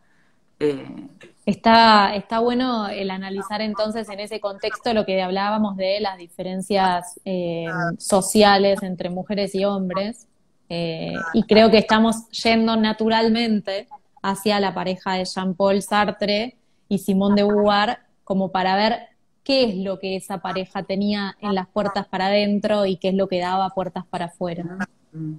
Eh, 0.61 1.09
está, 1.45 2.15
está 2.15 2.39
bueno 2.39 2.87
el 2.87 3.11
analizar 3.11 3.61
entonces 3.63 4.09
en 4.09 4.21
ese 4.21 4.39
contexto 4.39 4.95
lo 4.95 5.05
que 5.05 5.21
hablábamos 5.21 5.77
de 5.77 5.99
las 5.99 6.19
diferencias 6.19 7.21
eh, 7.25 7.67
sociales 7.99 8.81
entre 8.85 9.11
mujeres 9.11 9.53
y 9.57 9.65
hombres. 9.65 10.29
Eh, 10.69 11.15
y 11.33 11.43
creo 11.43 11.69
que 11.69 11.79
estamos 11.79 12.29
yendo 12.29 12.77
naturalmente 12.77 13.89
hacia 14.23 14.61
la 14.61 14.73
pareja 14.73 15.15
de 15.15 15.25
Jean-Paul 15.25 15.83
Sartre 15.83 16.57
y 16.89 16.99
Simone 16.99 17.43
de 17.43 17.49
Beauvoir 17.49 17.99
como 18.23 18.53
para 18.53 18.77
ver 18.77 19.16
qué 19.47 19.63
es 19.63 19.77
lo 19.77 20.01
que 20.01 20.17
esa 20.17 20.39
pareja 20.39 20.83
tenía 20.83 21.37
en 21.41 21.55
las 21.55 21.69
puertas 21.69 22.09
para 22.09 22.27
adentro 22.27 22.85
y 22.85 22.97
qué 22.97 23.11
es 23.11 23.15
lo 23.15 23.29
que 23.29 23.39
daba 23.39 23.71
puertas 23.71 24.05
para 24.05 24.25
afuera. 24.25 24.65
Mm. 25.13 25.35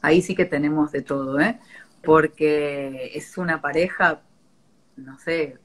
Ahí 0.00 0.22
sí 0.22 0.34
que 0.34 0.46
tenemos 0.46 0.90
de 0.90 1.02
todo, 1.02 1.38
¿eh? 1.38 1.58
Porque 2.02 3.10
es 3.14 3.36
una 3.36 3.60
pareja, 3.60 4.22
no 4.96 5.18
sé. 5.18 5.58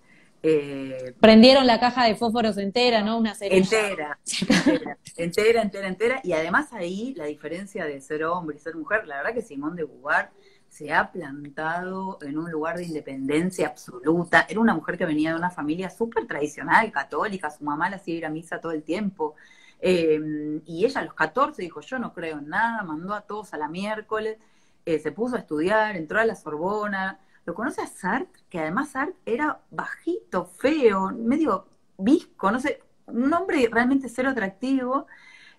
Eh, 0.43 1.15
Prendieron 1.21 1.65
la 1.65 1.79
caja 1.79 2.05
de 2.05 2.15
fósforos 2.15 2.57
entera, 2.57 3.01
¿no? 3.01 3.17
Una 3.17 3.33
serie. 3.33 3.57
Entera, 3.57 4.19
entera, 4.41 4.97
entera, 5.15 5.61
entera, 5.61 5.87
entera. 5.87 6.21
Y 6.25 6.33
además 6.33 6.73
ahí 6.73 7.13
la 7.15 7.25
diferencia 7.25 7.85
de 7.85 8.01
ser 8.01 8.25
hombre 8.25 8.57
y 8.57 8.59
ser 8.59 8.75
mujer, 8.75 9.07
la 9.07 9.17
verdad 9.17 9.33
que 9.33 9.41
Simón 9.41 9.77
de 9.77 9.85
Beauvoir 9.85 10.29
se 10.69 10.93
ha 10.93 11.11
plantado 11.11 12.19
en 12.21 12.37
un 12.37 12.51
lugar 12.51 12.77
de 12.77 12.85
independencia 12.85 13.67
absoluta. 13.67 14.45
Era 14.49 14.59
una 14.59 14.73
mujer 14.73 14.97
que 14.97 15.05
venía 15.05 15.31
de 15.31 15.37
una 15.37 15.49
familia 15.49 15.89
súper 15.89 16.27
tradicional, 16.27 16.91
católica, 16.91 17.49
su 17.51 17.63
mamá 17.63 17.89
la 17.89 17.97
hacía 17.97 18.15
ir 18.15 18.25
a 18.25 18.29
misa 18.29 18.59
todo 18.61 18.71
el 18.73 18.83
tiempo. 18.83 19.35
Eh, 19.79 20.61
y 20.65 20.85
ella 20.85 21.01
a 21.01 21.05
los 21.05 21.13
14 21.13 21.61
dijo, 21.61 21.81
yo 21.81 21.99
no 21.99 22.13
creo 22.13 22.39
en 22.39 22.49
nada, 22.49 22.83
mandó 22.83 23.13
a 23.13 23.21
todos 23.21 23.53
a 23.53 23.57
la 23.57 23.67
miércoles, 23.67 24.37
eh, 24.85 24.99
se 24.99 25.11
puso 25.11 25.35
a 25.35 25.39
estudiar, 25.39 25.95
entró 25.97 26.19
a 26.19 26.25
la 26.25 26.35
Sorbona. 26.35 27.19
Lo 27.45 27.53
conoce 27.53 27.81
a 27.81 27.87
Sartre, 27.87 28.43
que 28.49 28.59
además 28.59 28.89
Sartre 28.89 29.15
era 29.25 29.61
bajito, 29.71 30.45
feo, 30.45 31.11
medio 31.11 31.67
visco, 31.97 32.51
no 32.51 32.59
sé, 32.59 32.81
un 33.07 33.33
hombre 33.33 33.69
realmente 33.71 34.09
cero 34.09 34.29
atractivo. 34.29 35.07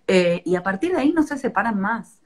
Eh, 0.07 0.43
y 0.45 0.57
a 0.57 0.63
partir 0.63 0.93
de 0.93 0.99
ahí 0.99 1.13
no 1.13 1.23
se 1.23 1.39
separan 1.39 1.81
más. 1.81 2.18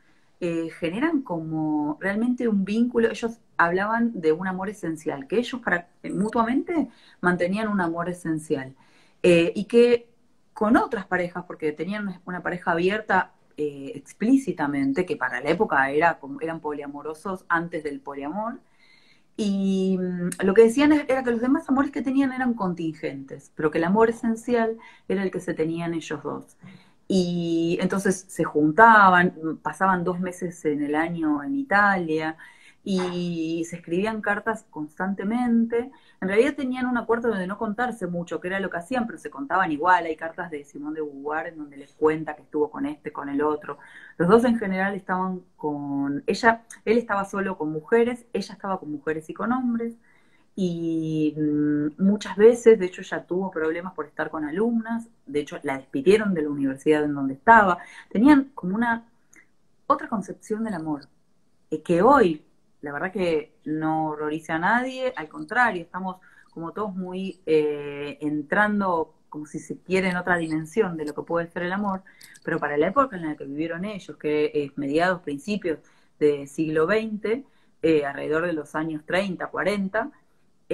Eh, 0.45 0.71
generan 0.71 1.23
como 1.23 1.99
realmente 2.01 2.49
un 2.49 2.65
vínculo. 2.65 3.09
Ellos 3.09 3.39
hablaban 3.57 4.21
de 4.21 4.33
un 4.33 4.49
amor 4.49 4.69
esencial, 4.69 5.29
que 5.29 5.39
ellos 5.39 5.61
para, 5.61 5.89
eh, 6.03 6.11
mutuamente 6.11 6.89
mantenían 7.21 7.69
un 7.69 7.81
amor 7.81 8.09
esencial. 8.09 8.75
Eh, 9.23 9.53
y 9.55 9.67
que 9.67 10.09
con 10.53 10.77
otras 10.77 11.07
parejas, 11.07 11.45
porque 11.47 11.71
tenían 11.73 12.21
una 12.25 12.43
pareja 12.43 12.73
abierta 12.73 13.33
explícitamente, 13.57 15.07
que 15.07 15.17
para 15.17 15.41
la 15.41 15.51
época 15.51 15.91
era, 15.91 16.19
eran 16.41 16.61
poliamorosos 16.61 17.45
antes 17.49 17.85
del 17.85 18.01
poliamor, 18.01 18.61
y 19.37 19.99
mm, 19.99 20.45
lo 20.45 20.55
que 20.55 20.63
decían 20.63 20.93
era 20.93 21.23
que 21.25 21.31
los 21.31 21.41
demás 21.41 21.69
amores 21.69 21.91
que 21.93 22.03
tenían 22.03 22.33
eran 22.33 22.55
contingentes, 22.55 23.53
pero 23.55 23.71
que 23.71 23.79
el 23.79 23.85
amor 23.85 24.11
esencial 24.11 24.79
era 25.09 25.23
el 25.23 25.31
que 25.31 25.41
se 25.41 25.55
tenían 25.55 25.95
ellos 25.95 26.23
dos. 26.23 26.57
Y 27.15 27.77
entonces 27.83 28.25
se 28.27 28.43
juntaban, 28.43 29.59
pasaban 29.63 30.03
dos 30.03 30.19
meses 30.19 30.65
en 30.65 30.83
el 30.83 30.95
año 30.95 31.43
en 31.43 31.57
Italia 31.57 32.39
y 32.83 33.67
se 33.69 33.77
escribían 33.77 34.23
cartas 34.23 34.65
constantemente. 34.71 35.91
En 36.23 36.29
realidad 36.29 36.55
tenían 36.57 36.87
un 36.87 36.97
acuerdo 36.97 37.35
de 37.35 37.47
no 37.47 37.59
contarse 37.59 38.07
mucho, 38.07 38.41
que 38.41 38.49
era 38.49 38.61
lo 38.61 38.71
que 38.71 38.79
hacían, 38.79 39.07
pero 39.07 39.19
se 39.19 39.29
contaban 39.29 39.71
igual. 39.73 40.07
Hay 40.07 40.17
cartas 40.17 40.51
de 40.51 40.65
Simón 40.65 40.95
de 40.95 41.03
Beauvoir 41.03 41.49
en 41.49 41.59
donde 41.59 41.77
les 41.77 41.93
cuenta 41.93 42.35
que 42.35 42.45
estuvo 42.45 42.71
con 42.71 42.87
este, 42.87 43.13
con 43.13 43.29
el 43.29 43.43
otro. 43.43 43.77
Los 44.17 44.31
dos 44.31 44.45
en 44.47 44.59
general 44.59 44.95
estaban 44.95 45.43
con 45.57 46.25
ella, 46.27 46.63
él 46.87 46.97
estaba 46.97 47.27
solo 47.27 47.59
con 47.59 47.71
mujeres, 47.73 48.25
ella 48.33 48.55
estaba 48.55 48.81
con 48.81 48.91
mujeres 48.91 49.29
y 49.29 49.35
con 49.35 49.53
hombres 49.53 49.99
y 50.55 51.35
mm, 51.37 52.03
muchas 52.03 52.37
veces, 52.37 52.79
de 52.79 52.87
hecho, 52.87 53.01
ella 53.01 53.25
tuvo 53.27 53.51
problemas 53.51 53.95
por 53.95 54.07
estar 54.07 54.31
con 54.31 54.45
alumnas, 54.45 55.09
de 55.27 55.41
hecho, 55.41 55.59
la 55.63 55.79
despidieron 55.79 56.35
de 56.35 56.43
la 56.43 56.51
universidad 56.51 57.05
en 57.05 57.15
donde 57.15 57.35
estaba, 57.35 57.79
tenían 58.11 58.51
como 58.55 58.75
una 58.77 59.07
otra 59.87 60.09
concepción 60.09 60.65
del 60.65 60.75
amor, 60.75 61.09
eh, 61.71 61.83
que 61.83 62.03
hoy, 62.03 62.45
la 62.83 62.93
verdad 62.93 63.13
que 63.13 63.55
no 63.65 64.09
horroriza 64.09 64.57
a 64.57 64.59
nadie, 64.59 65.13
al 65.17 65.29
contrario, 65.29 65.83
estamos 65.83 66.17
como 66.51 66.73
todos 66.73 66.95
muy 66.95 67.41
eh, 67.47 68.19
entrando, 68.21 69.15
como 69.31 69.47
si 69.47 69.59
se 69.59 69.79
quiere, 69.79 70.11
en 70.11 70.17
otra 70.17 70.37
dimensión 70.37 70.97
de 70.99 71.07
lo 71.07 71.15
que 71.15 71.23
puede 71.23 71.47
ser 71.49 71.63
el 71.63 71.73
amor, 71.73 72.03
pero 72.45 72.59
para 72.59 72.77
la 72.77 72.89
época 72.89 73.17
en 73.17 73.27
la 73.27 73.37
que 73.37 73.45
vivieron 73.47 73.87
ellos, 73.87 74.17
que 74.19 74.51
es 74.55 74.77
mediados, 74.77 75.23
principios 75.23 75.79
del 76.19 76.47
siglo 76.49 76.87
XX, 76.87 77.45
eh, 77.83 78.05
alrededor 78.05 78.47
de 78.47 78.53
los 78.53 78.75
años 78.75 79.03
30, 79.07 79.47
40, 79.47 80.11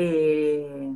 eh, 0.00 0.92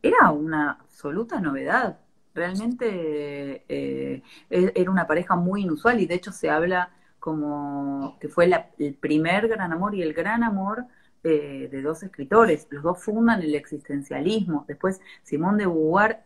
era 0.00 0.30
una 0.30 0.70
absoluta 0.72 1.40
novedad. 1.40 1.98
Realmente 2.34 3.64
eh, 3.68 4.22
e-, 4.48 4.72
era 4.76 4.90
una 4.92 5.08
pareja 5.08 5.34
muy 5.34 5.62
inusual 5.62 6.00
y 6.00 6.06
de 6.06 6.14
hecho 6.14 6.30
se 6.30 6.48
habla 6.48 6.90
como 7.18 8.18
que 8.20 8.28
fue 8.28 8.48
el 8.78 8.94
primer 8.94 9.48
gran 9.48 9.72
amor 9.72 9.94
y 9.96 10.02
el 10.02 10.12
gran 10.12 10.44
amor 10.44 10.86
eh, 11.24 11.68
de 11.70 11.82
dos 11.82 12.04
escritores. 12.04 12.68
Los 12.70 12.84
dos 12.84 13.02
fundan 13.02 13.42
el 13.42 13.56
existencialismo. 13.56 14.64
Después 14.68 15.00
Simón 15.24 15.56
de 15.56 15.66
Beauvoir 15.66 16.22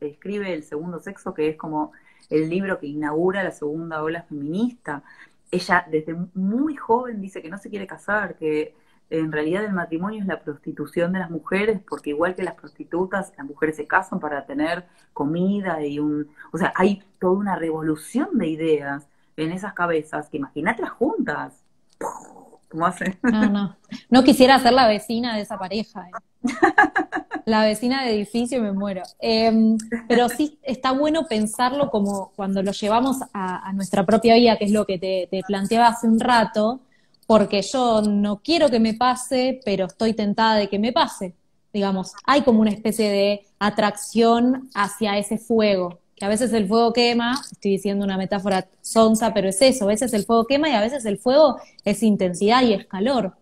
escribe 0.00 0.52
El 0.52 0.62
segundo 0.62 0.98
sexo, 1.00 1.32
que 1.32 1.48
es 1.48 1.56
como 1.56 1.92
el 2.28 2.50
libro 2.50 2.78
que 2.78 2.86
inaugura 2.86 3.42
la 3.42 3.50
segunda 3.50 4.02
ola 4.02 4.22
feminista. 4.24 5.02
Ella 5.50 5.86
desde 5.90 6.14
muy 6.34 6.76
joven 6.76 7.22
dice 7.22 7.40
que 7.40 7.48
no 7.48 7.58
se 7.58 7.70
quiere 7.70 7.86
casar, 7.86 8.36
que 8.36 8.74
en 9.10 9.32
realidad 9.32 9.64
el 9.64 9.72
matrimonio 9.72 10.20
es 10.20 10.26
la 10.26 10.40
prostitución 10.40 11.12
de 11.12 11.20
las 11.20 11.30
mujeres, 11.30 11.80
porque 11.88 12.10
igual 12.10 12.34
que 12.34 12.42
las 12.42 12.54
prostitutas, 12.54 13.32
las 13.36 13.46
mujeres 13.46 13.76
se 13.76 13.86
casan 13.86 14.20
para 14.20 14.46
tener 14.46 14.86
comida 15.12 15.84
y 15.84 15.98
un... 15.98 16.28
O 16.52 16.58
sea, 16.58 16.72
hay 16.76 17.02
toda 17.18 17.34
una 17.34 17.56
revolución 17.56 18.38
de 18.38 18.48
ideas 18.48 19.06
en 19.36 19.52
esas 19.52 19.74
cabezas, 19.74 20.28
que 20.28 20.40
las 20.40 20.90
juntas. 20.90 21.54
¿Cómo 22.70 22.86
hacen? 22.86 23.16
No, 23.22 23.48
no. 23.48 23.76
No 24.10 24.24
quisiera 24.24 24.58
ser 24.58 24.72
la 24.72 24.88
vecina 24.88 25.36
de 25.36 25.42
esa 25.42 25.58
pareja. 25.58 26.08
¿eh? 26.08 26.50
La 27.46 27.62
vecina 27.64 28.02
de 28.02 28.14
edificio 28.14 28.62
me 28.62 28.72
muero. 28.72 29.02
Em, 29.20 29.76
pero 30.08 30.28
sí 30.30 30.58
está 30.62 30.92
bueno 30.92 31.26
pensarlo 31.28 31.90
como 31.90 32.32
cuando 32.36 32.62
lo 32.62 32.72
llevamos 32.72 33.18
a, 33.34 33.70
nuestra 33.74 34.06
propia 34.06 34.34
vida, 34.34 34.56
que 34.56 34.64
es 34.64 34.72
lo 34.72 34.86
que 34.86 34.98
te, 34.98 35.28
te 35.30 35.42
planteaba 35.46 35.88
hace 35.88 36.06
un 36.06 36.18
rato, 36.20 36.80
porque 37.26 37.62
yo 37.62 38.02
no 38.02 38.40
quiero 38.42 38.68
que 38.68 38.80
me 38.80 38.94
pase, 38.94 39.60
pero 39.64 39.86
estoy 39.86 40.14
tentada 40.14 40.56
de 40.56 40.68
que 40.68 40.78
me 40.78 40.92
pase. 40.92 41.34
Digamos, 41.72 42.12
hay 42.24 42.42
como 42.42 42.60
una 42.60 42.70
especie 42.70 43.10
de 43.10 43.46
atracción 43.58 44.70
hacia 44.74 45.18
ese 45.18 45.38
fuego, 45.38 45.98
que 46.14 46.24
a 46.24 46.28
veces 46.28 46.52
el 46.52 46.68
fuego 46.68 46.92
quema, 46.92 47.34
estoy 47.50 47.72
diciendo 47.72 48.04
una 48.04 48.16
metáfora 48.16 48.68
sonsa, 48.80 49.34
pero 49.34 49.48
es 49.48 49.60
eso, 49.60 49.84
a 49.84 49.88
veces 49.88 50.12
el 50.12 50.24
fuego 50.24 50.46
quema 50.46 50.68
y 50.68 50.72
a 50.72 50.80
veces 50.80 51.04
el 51.04 51.18
fuego 51.18 51.58
es 51.84 52.02
intensidad 52.02 52.62
y 52.62 52.74
es 52.74 52.86
calor. 52.86 53.36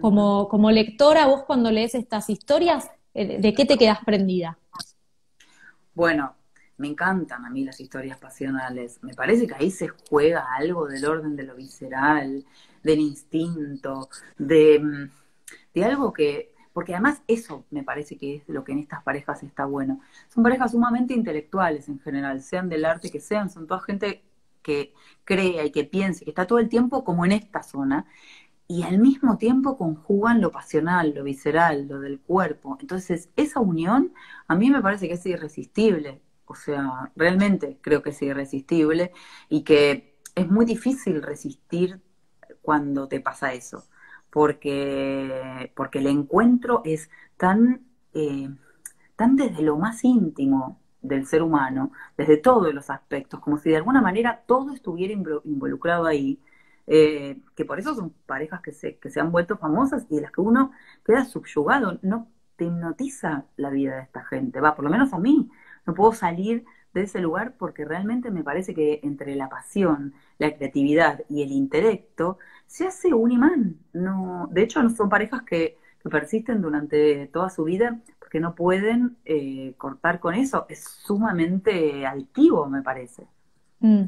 Como, 0.00 0.48
como 0.48 0.70
lectora, 0.70 1.26
vos 1.26 1.42
cuando 1.46 1.70
lees 1.70 1.94
estas 1.94 2.30
historias, 2.30 2.88
eh, 3.12 3.38
¿de 3.38 3.52
qué 3.52 3.66
te 3.66 3.76
quedas 3.76 3.98
prendida? 4.06 4.58
Bueno, 5.94 6.34
me 6.82 6.88
encantan 6.88 7.44
a 7.44 7.50
mí 7.50 7.64
las 7.64 7.80
historias 7.80 8.18
pasionales. 8.18 8.98
Me 9.02 9.14
parece 9.14 9.46
que 9.46 9.54
ahí 9.54 9.70
se 9.70 9.88
juega 9.88 10.46
algo 10.56 10.88
del 10.88 11.04
orden 11.04 11.36
de 11.36 11.44
lo 11.44 11.54
visceral, 11.54 12.44
del 12.82 12.98
instinto, 13.00 14.08
de, 14.36 14.80
mm, 14.80 15.10
de 15.74 15.84
algo 15.84 16.12
que, 16.12 16.52
porque 16.72 16.94
además 16.94 17.22
eso 17.28 17.64
me 17.70 17.84
parece 17.84 18.18
que 18.18 18.36
es 18.36 18.48
lo 18.48 18.64
que 18.64 18.72
en 18.72 18.80
estas 18.80 19.02
parejas 19.04 19.42
está 19.44 19.64
bueno. 19.64 20.00
Son 20.28 20.42
parejas 20.42 20.72
sumamente 20.72 21.14
intelectuales 21.14 21.88
en 21.88 22.00
general, 22.00 22.42
sean 22.42 22.68
del 22.68 22.84
arte 22.84 23.10
que 23.10 23.20
sean, 23.20 23.48
son 23.48 23.66
toda 23.68 23.80
gente 23.80 24.24
que 24.62 24.92
crea 25.24 25.64
y 25.64 25.70
que 25.70 25.84
piense, 25.84 26.24
que 26.24 26.30
está 26.32 26.46
todo 26.46 26.58
el 26.58 26.68
tiempo 26.68 27.04
como 27.04 27.24
en 27.24 27.32
esta 27.32 27.62
zona, 27.62 28.06
y 28.68 28.84
al 28.84 28.98
mismo 28.98 29.38
tiempo 29.38 29.76
conjugan 29.76 30.40
lo 30.40 30.50
pasional, 30.50 31.12
lo 31.14 31.24
visceral, 31.24 31.88
lo 31.88 32.00
del 32.00 32.20
cuerpo. 32.20 32.78
Entonces, 32.80 33.28
esa 33.36 33.60
unión 33.60 34.12
a 34.48 34.54
mí 34.56 34.70
me 34.70 34.80
parece 34.80 35.08
que 35.08 35.14
es 35.14 35.26
irresistible. 35.26 36.22
O 36.46 36.54
sea, 36.54 37.12
realmente 37.16 37.78
creo 37.80 38.02
que 38.02 38.10
es 38.10 38.22
irresistible 38.22 39.12
y 39.48 39.62
que 39.64 40.18
es 40.34 40.48
muy 40.50 40.64
difícil 40.66 41.22
resistir 41.22 42.00
cuando 42.62 43.08
te 43.08 43.20
pasa 43.20 43.52
eso, 43.54 43.84
porque, 44.30 45.72
porque 45.76 45.98
el 45.98 46.06
encuentro 46.06 46.82
es 46.84 47.10
tan, 47.36 47.86
eh, 48.14 48.48
tan 49.16 49.36
desde 49.36 49.62
lo 49.62 49.76
más 49.78 50.04
íntimo 50.04 50.80
del 51.00 51.26
ser 51.26 51.42
humano, 51.42 51.92
desde 52.16 52.36
todos 52.36 52.72
los 52.74 52.90
aspectos, 52.90 53.40
como 53.40 53.58
si 53.58 53.70
de 53.70 53.76
alguna 53.76 54.00
manera 54.00 54.42
todo 54.46 54.72
estuviera 54.72 55.12
involucrado 55.44 56.06
ahí, 56.06 56.40
eh, 56.86 57.40
que 57.54 57.64
por 57.64 57.78
eso 57.78 57.94
son 57.94 58.10
parejas 58.26 58.60
que 58.60 58.72
se, 58.72 58.96
que 58.98 59.10
se 59.10 59.20
han 59.20 59.32
vuelto 59.32 59.56
famosas 59.58 60.06
y 60.10 60.16
de 60.16 60.22
las 60.22 60.32
que 60.32 60.40
uno 60.40 60.72
queda 61.04 61.24
subyugado, 61.24 61.98
no 62.02 62.28
te 62.56 62.64
hipnotiza 62.66 63.46
la 63.56 63.70
vida 63.70 63.96
de 63.96 64.02
esta 64.02 64.24
gente, 64.24 64.60
va, 64.60 64.74
por 64.74 64.84
lo 64.84 64.90
menos 64.90 65.12
a 65.12 65.18
mí, 65.18 65.50
no 65.86 65.94
puedo 65.94 66.12
salir 66.12 66.64
de 66.94 67.02
ese 67.02 67.20
lugar 67.20 67.54
porque 67.58 67.84
realmente 67.84 68.30
me 68.30 68.44
parece 68.44 68.74
que 68.74 69.00
entre 69.02 69.34
la 69.34 69.48
pasión, 69.48 70.14
la 70.38 70.54
creatividad 70.54 71.22
y 71.28 71.42
el 71.42 71.52
intelecto 71.52 72.38
se 72.66 72.86
hace 72.86 73.12
un 73.12 73.32
imán. 73.32 73.76
No, 73.92 74.48
de 74.50 74.62
hecho, 74.62 74.82
no 74.82 74.90
son 74.90 75.08
parejas 75.08 75.42
que, 75.42 75.80
persisten 76.10 76.60
durante 76.60 77.28
toda 77.28 77.48
su 77.48 77.62
vida 77.62 78.00
porque 78.18 78.40
no 78.40 78.56
pueden 78.56 79.18
eh, 79.24 79.74
cortar 79.78 80.18
con 80.18 80.34
eso. 80.34 80.66
Es 80.68 80.82
sumamente 80.82 82.04
adictivo, 82.04 82.68
me 82.68 82.82
parece. 82.82 83.28
Mm. 83.78 84.06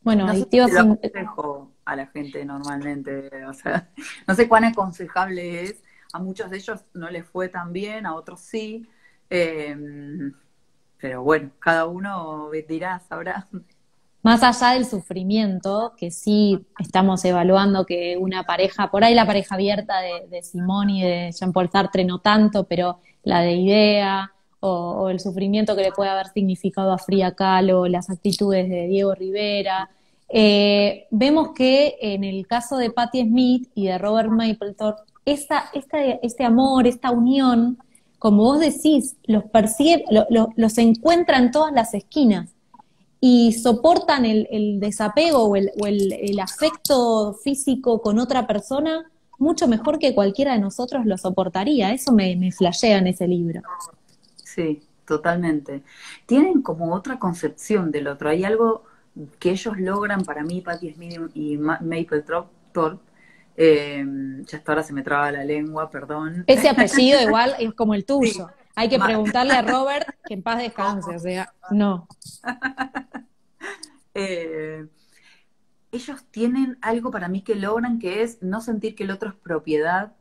Bueno, 0.00 0.26
no 0.26 0.32
sé 0.32 0.62
aconsejo 0.62 1.72
a 1.84 1.94
la 1.94 2.06
gente 2.06 2.42
normalmente, 2.46 3.44
o 3.44 3.52
sea, 3.52 3.90
no 4.26 4.34
sé 4.34 4.48
cuán 4.48 4.64
aconsejable 4.64 5.64
es. 5.64 5.82
A 6.14 6.20
muchos 6.20 6.48
de 6.50 6.56
ellos 6.56 6.86
no 6.94 7.10
les 7.10 7.26
fue 7.26 7.50
tan 7.50 7.74
bien, 7.74 8.06
a 8.06 8.14
otros 8.14 8.40
sí. 8.40 8.88
Eh, 9.28 9.76
pero 11.00 11.22
bueno, 11.22 11.50
cada 11.58 11.86
uno 11.86 12.50
dirá, 12.68 13.00
sabrá. 13.08 13.46
Más 14.22 14.42
allá 14.42 14.74
del 14.74 14.86
sufrimiento, 14.86 15.92
que 15.96 16.10
sí 16.10 16.66
estamos 16.80 17.24
evaluando 17.24 17.86
que 17.86 18.16
una 18.18 18.42
pareja, 18.42 18.90
por 18.90 19.04
ahí 19.04 19.14
la 19.14 19.24
pareja 19.24 19.54
abierta 19.54 20.00
de, 20.00 20.42
Simón 20.42 20.90
y 20.90 21.02
de 21.02 21.30
Jean-Paul 21.32 21.70
Sartre 21.70 22.04
no 22.04 22.18
tanto, 22.18 22.64
pero 22.64 22.98
la 23.22 23.40
de 23.40 23.52
Idea 23.52 24.32
o, 24.58 25.10
el 25.10 25.20
sufrimiento 25.20 25.76
que 25.76 25.82
le 25.82 25.92
puede 25.92 26.10
haber 26.10 26.26
significado 26.28 26.92
a 26.92 26.98
Frida 26.98 27.36
Kahlo, 27.36 27.86
las 27.86 28.10
actitudes 28.10 28.68
de 28.68 28.88
Diego 28.88 29.14
Rivera, 29.14 29.90
eh, 30.28 31.06
vemos 31.12 31.52
que 31.54 31.96
en 32.00 32.24
el 32.24 32.48
caso 32.48 32.78
de 32.78 32.90
Patti 32.90 33.22
Smith 33.22 33.70
y 33.76 33.86
de 33.86 33.98
Robert 33.98 34.30
Mapplethorpe, 34.30 35.02
esta, 35.24 35.70
este 35.72 36.44
amor, 36.44 36.86
esta 36.86 37.10
unión, 37.10 37.78
como 38.18 38.44
vos 38.44 38.60
decís, 38.60 39.16
los 39.24 39.44
percibe, 39.44 40.04
los 40.56 40.78
encuentra 40.78 41.38
en 41.38 41.50
todas 41.50 41.72
las 41.72 41.94
esquinas 41.94 42.50
y 43.20 43.52
soportan 43.52 44.24
el, 44.24 44.78
desapego 44.80 45.44
o, 45.44 45.56
el, 45.56 46.40
afecto 46.40 47.34
físico 47.34 48.00
con 48.00 48.18
otra 48.18 48.46
persona 48.46 49.10
mucho 49.38 49.68
mejor 49.68 49.98
que 49.98 50.14
cualquiera 50.14 50.54
de 50.54 50.60
nosotros 50.60 51.04
lo 51.04 51.18
soportaría. 51.18 51.92
Eso 51.92 52.12
me, 52.12 52.36
me 52.36 52.52
flashea 52.52 52.98
en 52.98 53.08
ese 53.08 53.28
libro. 53.28 53.62
Sí, 54.42 54.82
totalmente. 55.06 55.82
Tienen 56.24 56.62
como 56.62 56.94
otra 56.94 57.18
concepción 57.18 57.90
del 57.90 58.08
otro. 58.08 58.30
Hay 58.30 58.44
algo 58.44 58.84
que 59.38 59.50
ellos 59.50 59.78
logran 59.78 60.24
para 60.24 60.42
mí, 60.42 60.60
Patti 60.60 60.92
Smith 60.92 61.20
y 61.34 61.56
Maple 61.56 62.22
Thorpe, 62.72 63.02
eh, 63.56 64.04
ya 64.46 64.58
hasta 64.58 64.72
ahora 64.72 64.82
se 64.82 64.92
me 64.92 65.02
traba 65.02 65.32
la 65.32 65.44
lengua, 65.44 65.90
perdón. 65.90 66.44
Ese 66.46 66.68
apellido 66.68 67.20
igual 67.22 67.54
es 67.58 67.72
como 67.74 67.94
el 67.94 68.04
tuyo. 68.04 68.48
Hay 68.74 68.90
que 68.90 68.98
preguntarle 68.98 69.54
a 69.54 69.62
Robert 69.62 70.06
que 70.26 70.34
en 70.34 70.42
paz 70.42 70.58
descanse, 70.58 71.14
o 71.14 71.18
sea, 71.18 71.52
no. 71.70 72.06
Eh, 74.18 74.86
ellos 75.92 76.24
tienen 76.30 76.78
algo 76.80 77.10
para 77.10 77.28
mí 77.28 77.42
que 77.42 77.54
logran 77.54 77.98
que 77.98 78.22
es 78.22 78.42
no 78.42 78.62
sentir 78.62 78.94
que 78.94 79.04
el 79.04 79.10
otro 79.10 79.28
es 79.28 79.34
propiedad, 79.34 80.14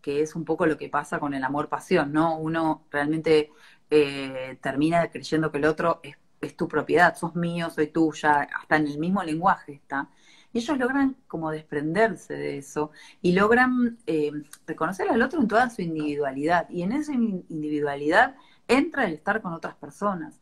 que 0.00 0.20
es 0.20 0.34
un 0.34 0.44
poco 0.44 0.66
lo 0.66 0.76
que 0.76 0.88
pasa 0.88 1.20
con 1.20 1.32
el 1.32 1.44
amor-pasión, 1.44 2.12
¿no? 2.12 2.36
Uno 2.38 2.86
realmente 2.90 3.52
eh, 3.88 4.58
termina 4.60 5.08
creyendo 5.12 5.52
que 5.52 5.58
el 5.58 5.66
otro 5.66 6.00
es, 6.02 6.16
es 6.40 6.56
tu 6.56 6.66
propiedad, 6.66 7.16
sos 7.16 7.36
mío, 7.36 7.70
soy 7.70 7.86
tuya, 7.86 8.48
hasta 8.52 8.76
en 8.76 8.88
el 8.88 8.98
mismo 8.98 9.22
lenguaje 9.22 9.74
está. 9.74 10.08
Ellos 10.56 10.78
logran 10.78 11.16
como 11.26 11.50
desprenderse 11.50 12.34
de 12.34 12.58
eso 12.58 12.90
y 13.20 13.32
logran 13.32 13.98
eh, 14.06 14.32
reconocer 14.66 15.08
al 15.10 15.20
otro 15.22 15.40
en 15.40 15.48
toda 15.48 15.68
su 15.70 15.82
individualidad. 15.82 16.68
Y 16.70 16.82
en 16.82 16.92
esa 16.92 17.12
individualidad 17.12 18.36
entra 18.66 19.04
el 19.04 19.14
estar 19.14 19.42
con 19.42 19.52
otras 19.52 19.74
personas. 19.74 20.40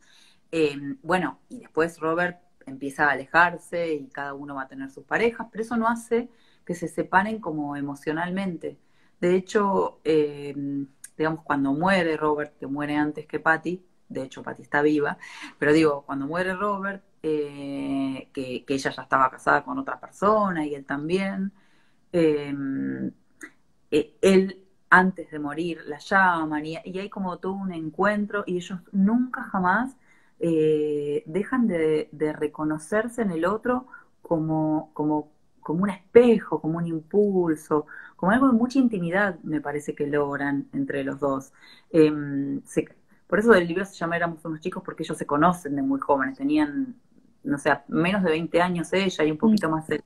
Em, 0.51 0.97
bueno, 1.03 1.39
y 1.49 1.59
después 1.59 1.99
Robert 1.99 2.39
empieza 2.65 3.07
a 3.07 3.11
alejarse 3.11 3.93
y 3.93 4.07
cada 4.07 4.33
uno 4.33 4.55
va 4.55 4.63
a 4.63 4.67
tener 4.67 4.89
sus 4.89 5.03
parejas, 5.03 5.47
pero 5.51 5.63
eso 5.63 5.75
no 5.77 5.87
hace 5.87 6.29
que 6.65 6.75
se 6.75 6.87
separen 6.87 7.39
como 7.39 7.75
emocionalmente. 7.75 8.79
De 9.19 9.35
hecho, 9.35 9.99
em, 10.03 10.87
digamos, 11.17 11.43
cuando 11.43 11.73
muere 11.73 12.17
Robert, 12.17 12.57
que 12.57 12.67
muere 12.67 12.95
antes 12.95 13.27
que 13.27 13.39
Patty, 13.39 13.85
de 14.09 14.23
hecho 14.23 14.43
Patty 14.43 14.61
está 14.61 14.81
viva, 14.81 15.17
pero 15.59 15.73
digo, 15.73 16.03
cuando 16.05 16.25
muere 16.27 16.53
Robert, 16.53 17.03
eh, 17.27 18.29
que, 18.33 18.63
ella 18.67 18.91
ya 18.91 19.01
estaba 19.01 19.31
casada 19.31 19.63
con 19.63 19.79
otra 19.79 19.99
persona 19.99 20.63
y 20.65 20.75
él 20.75 20.85
también. 20.85 21.51
Em, 22.11 23.11
eh, 23.91 24.15
él 24.21 24.63
antes 24.89 25.31
de 25.31 25.39
morir 25.39 25.81
la 25.87 25.97
llaman 25.99 26.65
y, 26.65 26.77
hay 26.77 27.09
como 27.09 27.37
todo 27.39 27.53
un 27.53 27.73
encuentro 27.73 28.43
y 28.45 28.57
ellos 28.57 28.79
nunca 28.91 29.43
jamás 29.43 29.97
eh, 30.39 31.23
dejan 31.25 31.67
de, 31.67 32.09
reconocerse 32.37 33.23
en 33.23 33.31
el 33.31 33.45
otro 33.45 33.87
como, 34.21 34.91
como, 34.93 35.31
como 35.61 35.83
un 35.83 35.89
espejo, 35.89 36.61
como 36.61 36.77
un 36.77 36.87
impulso, 36.87 37.87
como 38.15 38.31
algo 38.33 38.47
de 38.47 38.53
mucha 38.53 38.79
intimidad 38.79 39.39
me 39.43 39.61
parece 39.61 39.95
que 39.95 40.07
logran 40.07 40.67
entre 40.73 41.03
los 41.03 41.19
dos. 41.19 41.53
Em, 41.89 42.61
por 43.27 43.39
eso 43.39 43.53
el 43.55 43.67
libro 43.67 43.85
se 43.85 43.95
llama 43.95 44.17
Éramos 44.17 44.45
unos 44.45 44.59
chicos 44.61 44.83
porque 44.83 45.03
ellos 45.03 45.17
se 45.17 45.25
conocen 45.25 45.75
de 45.75 45.81
muy 45.81 45.99
jóvenes, 45.99 46.37
tenían 46.37 46.95
no 47.45 47.57
sé, 47.57 47.71
menos 47.87 48.23
de 48.23 48.31
20 48.31 48.61
años 48.61 48.93
ella 48.93 49.23
y 49.23 49.31
un 49.31 49.37
poquito 49.37 49.69
mm. 49.69 49.71
más 49.71 49.89
él. 49.89 50.03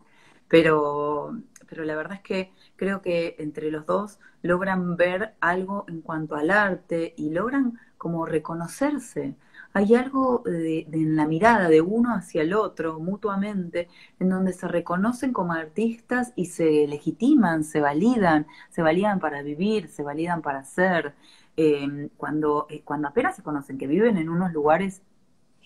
Pero, 0.48 1.38
pero 1.68 1.84
la 1.86 1.96
verdad 1.96 2.16
es 2.16 2.22
que 2.22 2.52
creo 2.76 3.02
que 3.02 3.36
entre 3.40 3.72
los 3.72 3.86
dos 3.86 4.20
logran 4.42 4.96
ver 4.96 5.36
algo 5.40 5.86
en 5.88 6.02
cuanto 6.02 6.36
al 6.36 6.52
arte 6.52 7.14
y 7.18 7.30
logran 7.30 7.80
como 7.98 8.26
reconocerse. 8.26 9.36
Hay 9.74 9.94
algo 9.94 10.42
de, 10.46 10.88
en 10.92 11.16
la 11.16 11.28
mirada 11.28 11.70
de 11.70 11.82
uno 11.82 12.16
hacia 12.16 12.42
el 12.42 12.54
otro 12.54 13.00
mutuamente, 13.00 13.88
en 14.20 14.30
donde 14.30 14.54
se 14.54 14.68
reconocen 14.68 15.32
como 15.34 15.54
artistas 15.54 16.34
y 16.36 16.46
se 16.46 16.88
legitiman, 16.88 17.64
se 17.64 17.80
validan, 17.82 18.48
se 18.70 18.82
validan 18.82 19.20
para 19.20 19.44
vivir, 19.44 19.90
se 19.90 20.02
validan 20.04 20.42
para 20.42 20.64
ser. 20.64 21.14
Eh, 21.58 22.10
cuando, 22.18 22.68
eh, 22.70 22.82
cuando 22.84 23.10
apenas 23.10 23.36
se 23.36 23.44
conocen, 23.44 23.78
que 23.78 23.86
viven 23.86 24.18
en 24.18 24.30
unos 24.30 24.54
lugares 24.54 25.02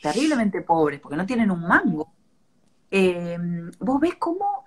terriblemente 0.04 0.62
pobres, 0.62 1.00
porque 1.00 1.16
no 1.16 1.26
tienen 1.26 1.50
un 1.50 1.62
mango, 1.62 2.12
eh, 2.92 3.38
vos 3.80 4.02
ves 4.02 4.16
cómo 4.16 4.66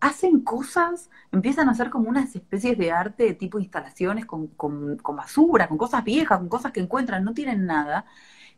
hacen 0.00 0.40
cosas, 0.40 1.08
empiezan 1.30 1.68
a 1.68 1.72
hacer 1.72 1.88
como 1.88 2.08
unas 2.08 2.34
especies 2.34 2.76
de 2.76 2.90
arte 2.90 3.24
de 3.24 3.34
tipo 3.34 3.60
instalaciones 3.60 4.26
con, 4.26 4.48
con, 4.48 4.98
basura, 5.16 5.68
con 5.68 5.78
cosas 5.78 6.02
viejas, 6.02 6.38
con 6.38 6.48
cosas 6.48 6.72
que 6.72 6.80
encuentran, 6.80 7.22
no 7.22 7.32
tienen 7.32 7.64
nada, 7.64 8.06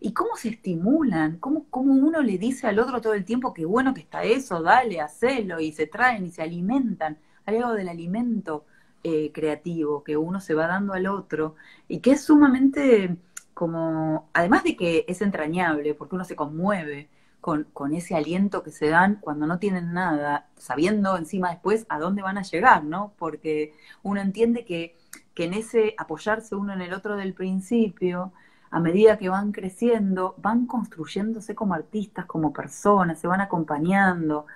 y 0.00 0.12
cómo 0.14 0.34
se 0.36 0.48
estimulan, 0.48 1.36
cómo, 1.38 1.66
cómo 1.68 1.92
uno 1.92 2.22
le 2.22 2.38
dice 2.38 2.66
al 2.68 2.78
otro 2.78 3.02
todo 3.02 3.12
el 3.14 3.24
tiempo 3.26 3.52
que 3.52 3.66
bueno 3.66 3.92
que 3.92 4.00
está 4.00 4.22
eso, 4.22 4.62
dale, 4.62 5.00
hacelo, 5.02 5.60
y 5.60 5.72
se 5.72 5.86
traen 5.86 6.24
y 6.24 6.30
se 6.30 6.42
alimentan, 6.42 7.18
hay 7.44 7.56
algo 7.56 7.74
del 7.74 7.90
alimento 7.90 8.64
eh, 9.04 9.30
creativo 9.32 10.02
que 10.04 10.16
uno 10.16 10.40
se 10.40 10.54
va 10.54 10.68
dando 10.68 10.94
al 10.94 11.06
otro, 11.06 11.56
y 11.86 12.00
que 12.00 12.12
es 12.12 12.22
sumamente 12.24 13.18
como, 13.58 14.30
además 14.34 14.62
de 14.62 14.76
que 14.76 15.04
es 15.08 15.20
entrañable, 15.20 15.92
porque 15.94 16.14
uno 16.14 16.24
se 16.24 16.36
conmueve 16.36 17.08
con, 17.40 17.64
con, 17.72 17.92
ese 17.92 18.14
aliento 18.14 18.62
que 18.62 18.70
se 18.70 18.88
dan 18.88 19.16
cuando 19.20 19.48
no 19.48 19.58
tienen 19.58 19.92
nada, 19.92 20.46
sabiendo 20.56 21.16
encima 21.16 21.50
después 21.50 21.84
a 21.88 21.98
dónde 21.98 22.22
van 22.22 22.38
a 22.38 22.42
llegar, 22.42 22.84
¿no? 22.84 23.14
Porque 23.18 23.74
uno 24.04 24.20
entiende 24.20 24.64
que, 24.64 24.96
que 25.34 25.46
en 25.46 25.54
ese 25.54 25.96
apoyarse 25.98 26.54
uno 26.54 26.72
en 26.72 26.82
el 26.82 26.92
otro 26.94 27.16
del 27.16 27.34
principio, 27.34 28.32
a 28.70 28.78
medida 28.78 29.18
que 29.18 29.28
van 29.28 29.50
creciendo, 29.50 30.36
van 30.38 30.66
construyéndose 30.66 31.56
como 31.56 31.74
artistas, 31.74 32.26
como 32.26 32.52
personas, 32.52 33.18
se 33.18 33.26
van 33.26 33.40
acompañando. 33.40 34.46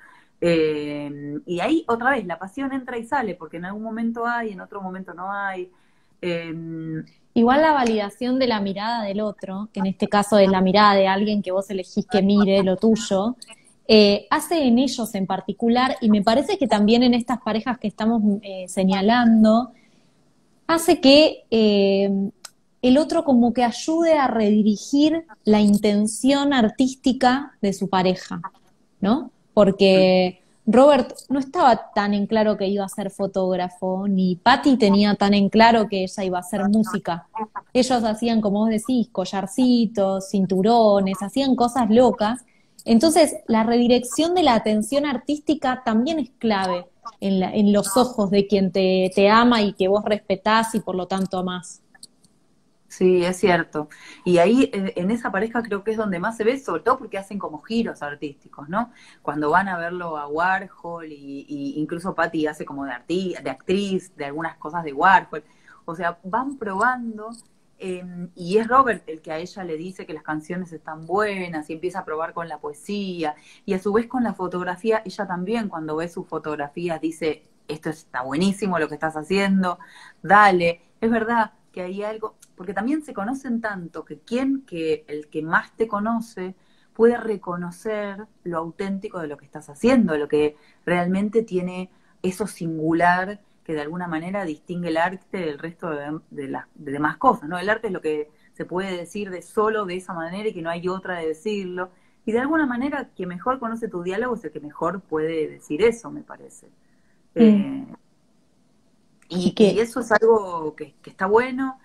Eh, 0.40 1.40
y 1.44 1.58
ahí 1.58 1.84
otra 1.88 2.10
vez 2.10 2.24
la 2.24 2.38
pasión 2.38 2.72
entra 2.72 2.98
y 2.98 3.04
sale, 3.04 3.34
porque 3.34 3.56
en 3.56 3.64
algún 3.64 3.82
momento 3.82 4.26
hay, 4.28 4.52
en 4.52 4.60
otro 4.60 4.80
momento 4.80 5.12
no 5.12 5.32
hay. 5.32 5.72
Eh, 6.20 6.54
Igual 7.34 7.62
la 7.62 7.72
validación 7.72 8.38
de 8.38 8.46
la 8.46 8.60
mirada 8.60 9.04
del 9.04 9.20
otro, 9.20 9.68
que 9.72 9.80
en 9.80 9.86
este 9.86 10.08
caso 10.08 10.38
es 10.38 10.50
la 10.50 10.60
mirada 10.60 10.94
de 10.94 11.08
alguien 11.08 11.42
que 11.42 11.52
vos 11.52 11.70
elegís 11.70 12.06
que 12.06 12.22
mire 12.22 12.62
lo 12.62 12.76
tuyo, 12.76 13.36
eh, 13.88 14.26
hace 14.30 14.66
en 14.66 14.78
ellos 14.78 15.14
en 15.14 15.26
particular, 15.26 15.96
y 16.00 16.10
me 16.10 16.22
parece 16.22 16.58
que 16.58 16.66
también 16.66 17.02
en 17.02 17.14
estas 17.14 17.40
parejas 17.40 17.78
que 17.78 17.88
estamos 17.88 18.22
señalando, 18.66 19.72
hace 20.66 21.00
que 21.00 21.44
el 22.82 22.98
otro 22.98 23.24
como 23.24 23.54
que 23.54 23.64
ayude 23.64 24.18
a 24.18 24.26
redirigir 24.26 25.24
la 25.44 25.60
intención 25.60 26.52
artística 26.52 27.56
de 27.62 27.72
su 27.72 27.88
pareja, 27.88 28.42
¿no? 29.00 29.30
Porque 29.54 30.41
Robert 30.64 31.12
no 31.28 31.40
estaba 31.40 31.92
tan 31.92 32.14
en 32.14 32.26
claro 32.26 32.56
que 32.56 32.68
iba 32.68 32.84
a 32.84 32.88
ser 32.88 33.10
fotógrafo, 33.10 34.06
ni 34.06 34.36
Patty 34.36 34.76
tenía 34.76 35.14
tan 35.16 35.34
en 35.34 35.48
claro 35.48 35.88
que 35.88 36.04
ella 36.04 36.24
iba 36.24 36.38
a 36.38 36.42
hacer 36.42 36.68
música. 36.68 37.26
Ellos 37.72 38.04
hacían, 38.04 38.40
como 38.40 38.60
vos 38.60 38.68
decís, 38.68 39.08
collarcitos, 39.10 40.30
cinturones, 40.30 41.20
hacían 41.20 41.56
cosas 41.56 41.90
locas. 41.90 42.44
Entonces, 42.84 43.36
la 43.48 43.64
redirección 43.64 44.34
de 44.34 44.44
la 44.44 44.54
atención 44.54 45.04
artística 45.04 45.82
también 45.84 46.20
es 46.20 46.30
clave 46.38 46.86
en, 47.20 47.72
los 47.72 47.96
ojos 47.96 48.30
de 48.30 48.46
quien 48.46 48.70
te, 48.70 49.10
te 49.14 49.28
ama 49.28 49.62
y 49.62 49.72
que 49.72 49.88
vos 49.88 50.04
respetás 50.04 50.74
y 50.76 50.80
por 50.80 50.94
lo 50.94 51.06
tanto 51.06 51.38
amás. 51.38 51.80
Sí, 52.92 53.24
es 53.24 53.38
cierto. 53.38 53.88
Y 54.22 54.36
ahí 54.36 54.70
en 54.74 55.10
esa 55.10 55.32
pareja 55.32 55.62
creo 55.62 55.82
que 55.82 55.92
es 55.92 55.96
donde 55.96 56.18
más 56.18 56.36
se 56.36 56.44
ve, 56.44 56.58
sobre 56.58 56.82
todo 56.82 56.98
porque 56.98 57.16
hacen 57.16 57.38
como 57.38 57.62
giros 57.62 58.02
artísticos, 58.02 58.68
¿no? 58.68 58.92
Cuando 59.22 59.48
van 59.50 59.66
a 59.68 59.78
verlo 59.78 60.18
a 60.18 60.28
Warhol 60.28 61.10
y, 61.10 61.74
incluso 61.78 62.14
Patty 62.14 62.46
hace 62.46 62.66
como 62.66 62.84
de, 62.84 62.92
de 63.42 63.50
actriz, 63.50 64.14
de 64.14 64.26
algunas 64.26 64.58
cosas 64.58 64.84
de 64.84 64.92
Warhol. 64.92 65.42
O 65.86 65.94
sea, 65.94 66.18
van 66.22 66.58
probando 66.58 67.30
em, 67.78 68.28
y 68.34 68.58
es 68.58 68.68
Robert 68.68 69.08
el 69.08 69.22
que 69.22 69.32
a 69.32 69.38
ella 69.38 69.64
le 69.64 69.78
dice 69.78 70.04
que 70.04 70.12
las 70.12 70.22
canciones 70.22 70.70
están 70.72 71.06
buenas 71.06 71.70
y 71.70 71.72
empieza 71.72 72.00
a 72.00 72.04
probar 72.04 72.34
con 72.34 72.46
la 72.46 72.58
poesía 72.58 73.36
y 73.64 73.72
a 73.72 73.78
su 73.78 73.90
vez 73.94 74.06
con 74.06 74.22
la 74.22 74.34
fotografía, 74.34 75.00
ella 75.06 75.26
también 75.26 75.70
cuando 75.70 75.96
ve 75.96 76.08
sus 76.08 76.26
fotografías 76.28 77.00
dice, 77.00 77.42
esto 77.68 77.88
está 77.88 78.20
buenísimo 78.22 78.78
lo 78.78 78.88
que 78.88 78.94
estás 78.94 79.16
haciendo, 79.16 79.78
dale, 80.22 80.82
es 81.00 81.10
verdad 81.10 81.52
que 81.72 81.82
hay 81.82 82.02
algo, 82.02 82.36
porque 82.54 82.74
también 82.74 83.02
se 83.02 83.14
conocen 83.14 83.60
tanto 83.60 84.04
que 84.04 84.18
quien 84.18 84.62
que 84.62 85.04
el 85.08 85.28
que 85.28 85.42
más 85.42 85.74
te 85.76 85.88
conoce 85.88 86.54
puede 86.92 87.16
reconocer 87.16 88.26
lo 88.44 88.58
auténtico 88.58 89.18
de 89.18 89.26
lo 89.26 89.36
que 89.36 89.46
estás 89.46 89.68
haciendo, 89.68 90.16
lo 90.16 90.28
que 90.28 90.56
realmente 90.84 91.42
tiene 91.42 91.90
eso 92.22 92.46
singular 92.46 93.40
que 93.64 93.74
de 93.74 93.80
alguna 93.80 94.08
manera 94.08 94.44
distingue 94.44 94.88
el 94.88 94.96
arte 94.96 95.38
del 95.38 95.58
resto 95.58 95.90
de, 96.30 96.48
las 96.48 96.66
demás 96.74 97.16
cosas, 97.16 97.48
¿no? 97.48 97.58
El 97.58 97.70
arte 97.70 97.86
es 97.88 97.92
lo 97.92 98.00
que 98.00 98.28
se 98.54 98.64
puede 98.64 98.96
decir 98.96 99.30
de 99.30 99.40
solo 99.40 99.86
de 99.86 99.96
esa 99.96 100.12
manera 100.12 100.48
y 100.48 100.52
que 100.52 100.62
no 100.62 100.70
hay 100.70 100.88
otra 100.88 101.18
de 101.18 101.28
decirlo. 101.28 101.90
Y 102.26 102.32
de 102.32 102.40
alguna 102.40 102.66
manera, 102.66 103.10
quien 103.14 103.28
mejor 103.28 103.58
conoce 103.58 103.88
tu 103.88 104.02
diálogo 104.02 104.34
es 104.34 104.44
el 104.44 104.50
que 104.50 104.60
mejor 104.60 105.00
puede 105.00 105.48
decir 105.48 105.82
eso, 105.82 106.10
me 106.10 106.22
parece. 106.22 106.66
Mm. 107.34 107.40
Eh, 107.40 107.86
y, 109.34 109.52
que 109.52 109.80
eso 109.80 110.00
es 110.00 110.12
algo 110.12 110.74
que, 110.76 110.94
está 111.04 111.26
bueno 111.26 111.78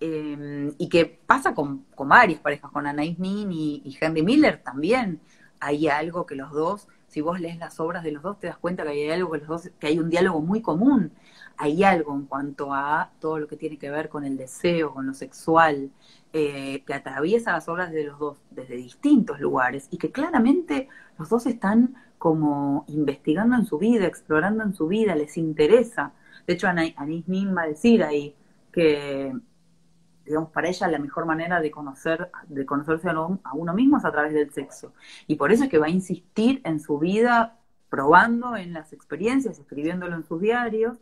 eh, 0.00 0.72
y 0.78 0.88
que 0.88 1.04
pasa 1.04 1.54
con, 1.54 1.84
con, 1.94 2.08
varias 2.08 2.40
parejas, 2.40 2.70
con 2.70 2.86
Anais 2.86 3.18
Nin 3.18 3.50
y, 3.52 3.96
Henry 4.00 4.22
Miller 4.22 4.62
también. 4.62 5.20
Hay 5.60 5.88
algo 5.88 6.26
que 6.26 6.34
los 6.34 6.52
dos, 6.52 6.88
si 7.08 7.20
vos 7.20 7.40
lees 7.40 7.58
las 7.58 7.80
obras 7.80 8.02
de 8.02 8.12
los 8.12 8.22
dos, 8.22 8.38
te 8.38 8.48
das 8.48 8.58
cuenta 8.58 8.82
que 8.82 8.90
hay 8.90 9.10
algo 9.10 9.30
que 9.32 9.38
los 9.38 9.48
dos, 9.48 9.70
que 9.78 9.86
hay 9.86 9.98
un 9.98 10.10
diálogo 10.10 10.40
muy 10.40 10.60
común. 10.60 11.12
Hay 11.56 11.84
algo 11.84 12.14
en 12.14 12.26
cuanto 12.26 12.74
a 12.74 13.10
todo 13.20 13.38
lo 13.38 13.46
que 13.46 13.56
tiene 13.56 13.78
que 13.78 13.90
ver 13.90 14.08
con 14.08 14.24
el 14.24 14.36
deseo, 14.36 14.92
con 14.92 15.06
lo 15.06 15.14
sexual, 15.14 15.90
eh, 16.32 16.82
que 16.84 16.94
atraviesa 16.94 17.52
las 17.52 17.68
obras 17.68 17.92
de 17.92 18.04
los 18.04 18.18
dos 18.18 18.38
desde 18.50 18.74
distintos 18.74 19.38
lugares 19.38 19.86
y 19.90 19.98
que 19.98 20.10
claramente 20.10 20.88
los 21.16 21.28
dos 21.28 21.46
están 21.46 21.94
como 22.18 22.84
investigando 22.88 23.54
en 23.54 23.66
su 23.66 23.78
vida, 23.78 24.06
explorando 24.06 24.64
en 24.64 24.74
su 24.74 24.88
vida, 24.88 25.14
les 25.14 25.36
interesa 25.36 26.12
de 26.46 26.52
hecho, 26.52 26.68
Anis 26.68 27.28
Nin 27.28 27.56
va 27.56 27.62
a 27.62 27.68
decir 27.68 28.02
ahí 28.02 28.34
que, 28.72 29.32
digamos, 30.24 30.50
para 30.50 30.68
ella 30.68 30.88
la 30.88 30.98
mejor 30.98 31.26
manera 31.26 31.60
de 31.60 31.70
conocer, 31.70 32.30
de 32.48 32.66
conocerse 32.66 33.08
a 33.08 33.52
uno 33.54 33.74
mismo 33.74 33.98
es 33.98 34.04
a 34.04 34.12
través 34.12 34.34
del 34.34 34.50
sexo. 34.52 34.92
Y 35.26 35.36
por 35.36 35.52
eso 35.52 35.64
es 35.64 35.70
que 35.70 35.78
va 35.78 35.86
a 35.86 35.90
insistir 35.90 36.60
en 36.64 36.80
su 36.80 36.98
vida, 36.98 37.58
probando 37.88 38.56
en 38.56 38.72
las 38.72 38.92
experiencias, 38.92 39.58
escribiéndolo 39.58 40.16
en 40.16 40.24
sus 40.24 40.40
diarios. 40.40 40.98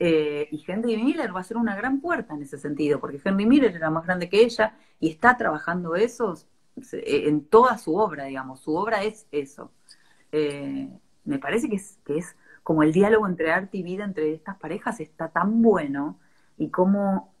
Eh, 0.00 0.48
y 0.52 0.64
Henry 0.66 0.96
Miller 0.96 1.34
va 1.34 1.40
a 1.40 1.44
ser 1.44 1.56
una 1.56 1.74
gran 1.74 2.00
puerta 2.00 2.34
en 2.34 2.42
ese 2.42 2.56
sentido, 2.56 3.00
porque 3.00 3.20
Henry 3.22 3.46
Miller 3.46 3.74
era 3.74 3.90
más 3.90 4.06
grande 4.06 4.28
que 4.28 4.42
ella 4.42 4.76
y 5.00 5.10
está 5.10 5.36
trabajando 5.36 5.96
eso 5.96 6.34
en 6.92 7.44
toda 7.46 7.76
su 7.78 7.96
obra, 7.96 8.24
digamos. 8.24 8.60
Su 8.60 8.74
obra 8.76 9.02
es 9.02 9.26
eso. 9.32 9.72
Eh, 10.30 10.88
me 11.24 11.38
parece 11.38 11.68
que 11.68 11.76
es, 11.76 11.98
que 12.04 12.18
es 12.18 12.36
como 12.62 12.82
el 12.82 12.92
diálogo 12.92 13.26
entre 13.26 13.52
arte 13.52 13.78
y 13.78 13.82
vida 13.82 14.04
entre 14.04 14.32
estas 14.32 14.56
parejas 14.56 15.00
está 15.00 15.28
tan 15.28 15.62
bueno 15.62 16.18
y 16.56 16.68
cómo 16.68 17.32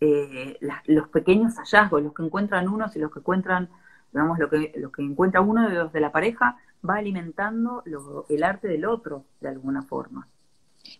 eh, 0.00 0.58
los 0.86 1.08
pequeños 1.08 1.54
hallazgos, 1.56 2.02
los 2.02 2.12
que 2.12 2.22
encuentran 2.22 2.68
unos 2.68 2.94
y 2.96 2.98
los 2.98 3.10
que 3.10 3.20
encuentran, 3.20 3.70
digamos, 4.12 4.38
lo 4.38 4.50
que, 4.50 4.72
que 4.72 5.02
encuentra 5.02 5.40
uno 5.40 5.68
de 5.68 5.74
los 5.74 5.92
de 5.92 6.00
la 6.00 6.12
pareja 6.12 6.56
va 6.88 6.96
alimentando 6.96 7.82
el 8.28 8.42
arte 8.42 8.68
del 8.68 8.84
otro 8.84 9.24
de 9.40 9.48
alguna 9.48 9.82
forma. 9.82 10.28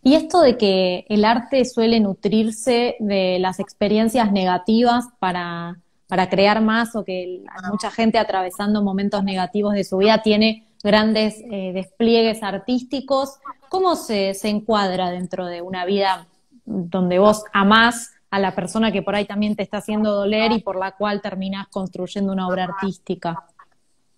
Y 0.02 0.14
esto 0.14 0.40
de 0.40 0.56
que 0.56 1.04
el 1.08 1.24
arte 1.24 1.64
suele 1.64 2.00
nutrirse 2.00 2.96
de 3.00 3.38
las 3.38 3.60
experiencias 3.60 4.32
negativas 4.32 5.08
para, 5.18 5.78
para 6.08 6.28
crear 6.28 6.62
más 6.62 6.96
o 6.96 7.04
que 7.04 7.42
mucha 7.70 7.90
gente 7.90 8.18
atravesando 8.18 8.82
momentos 8.82 9.24
negativos 9.24 9.74
de 9.74 9.84
su 9.84 9.98
vida 9.98 10.22
tiene 10.22 10.66
grandes 10.84 11.42
eh, 11.50 11.72
despliegues 11.74 12.42
artísticos. 12.42 13.40
¿Cómo 13.68 13.96
se, 13.96 14.36
encuadra 14.44 15.10
dentro 15.10 15.46
de 15.46 15.62
una 15.62 15.84
vida 15.84 16.28
donde 16.64 17.18
vos 17.18 17.42
amás 17.52 18.12
a 18.30 18.38
la 18.38 18.54
persona 18.54 18.92
que 18.92 19.02
por 19.02 19.16
ahí 19.16 19.24
también 19.24 19.56
te 19.56 19.62
está 19.62 19.78
haciendo 19.78 20.12
doler 20.12 20.52
y 20.52 20.60
por 20.60 20.76
la 20.76 20.92
cual 20.92 21.20
terminás 21.22 21.68
construyendo 21.68 22.32
una 22.32 22.46
obra 22.46 22.64
artística? 22.64 23.44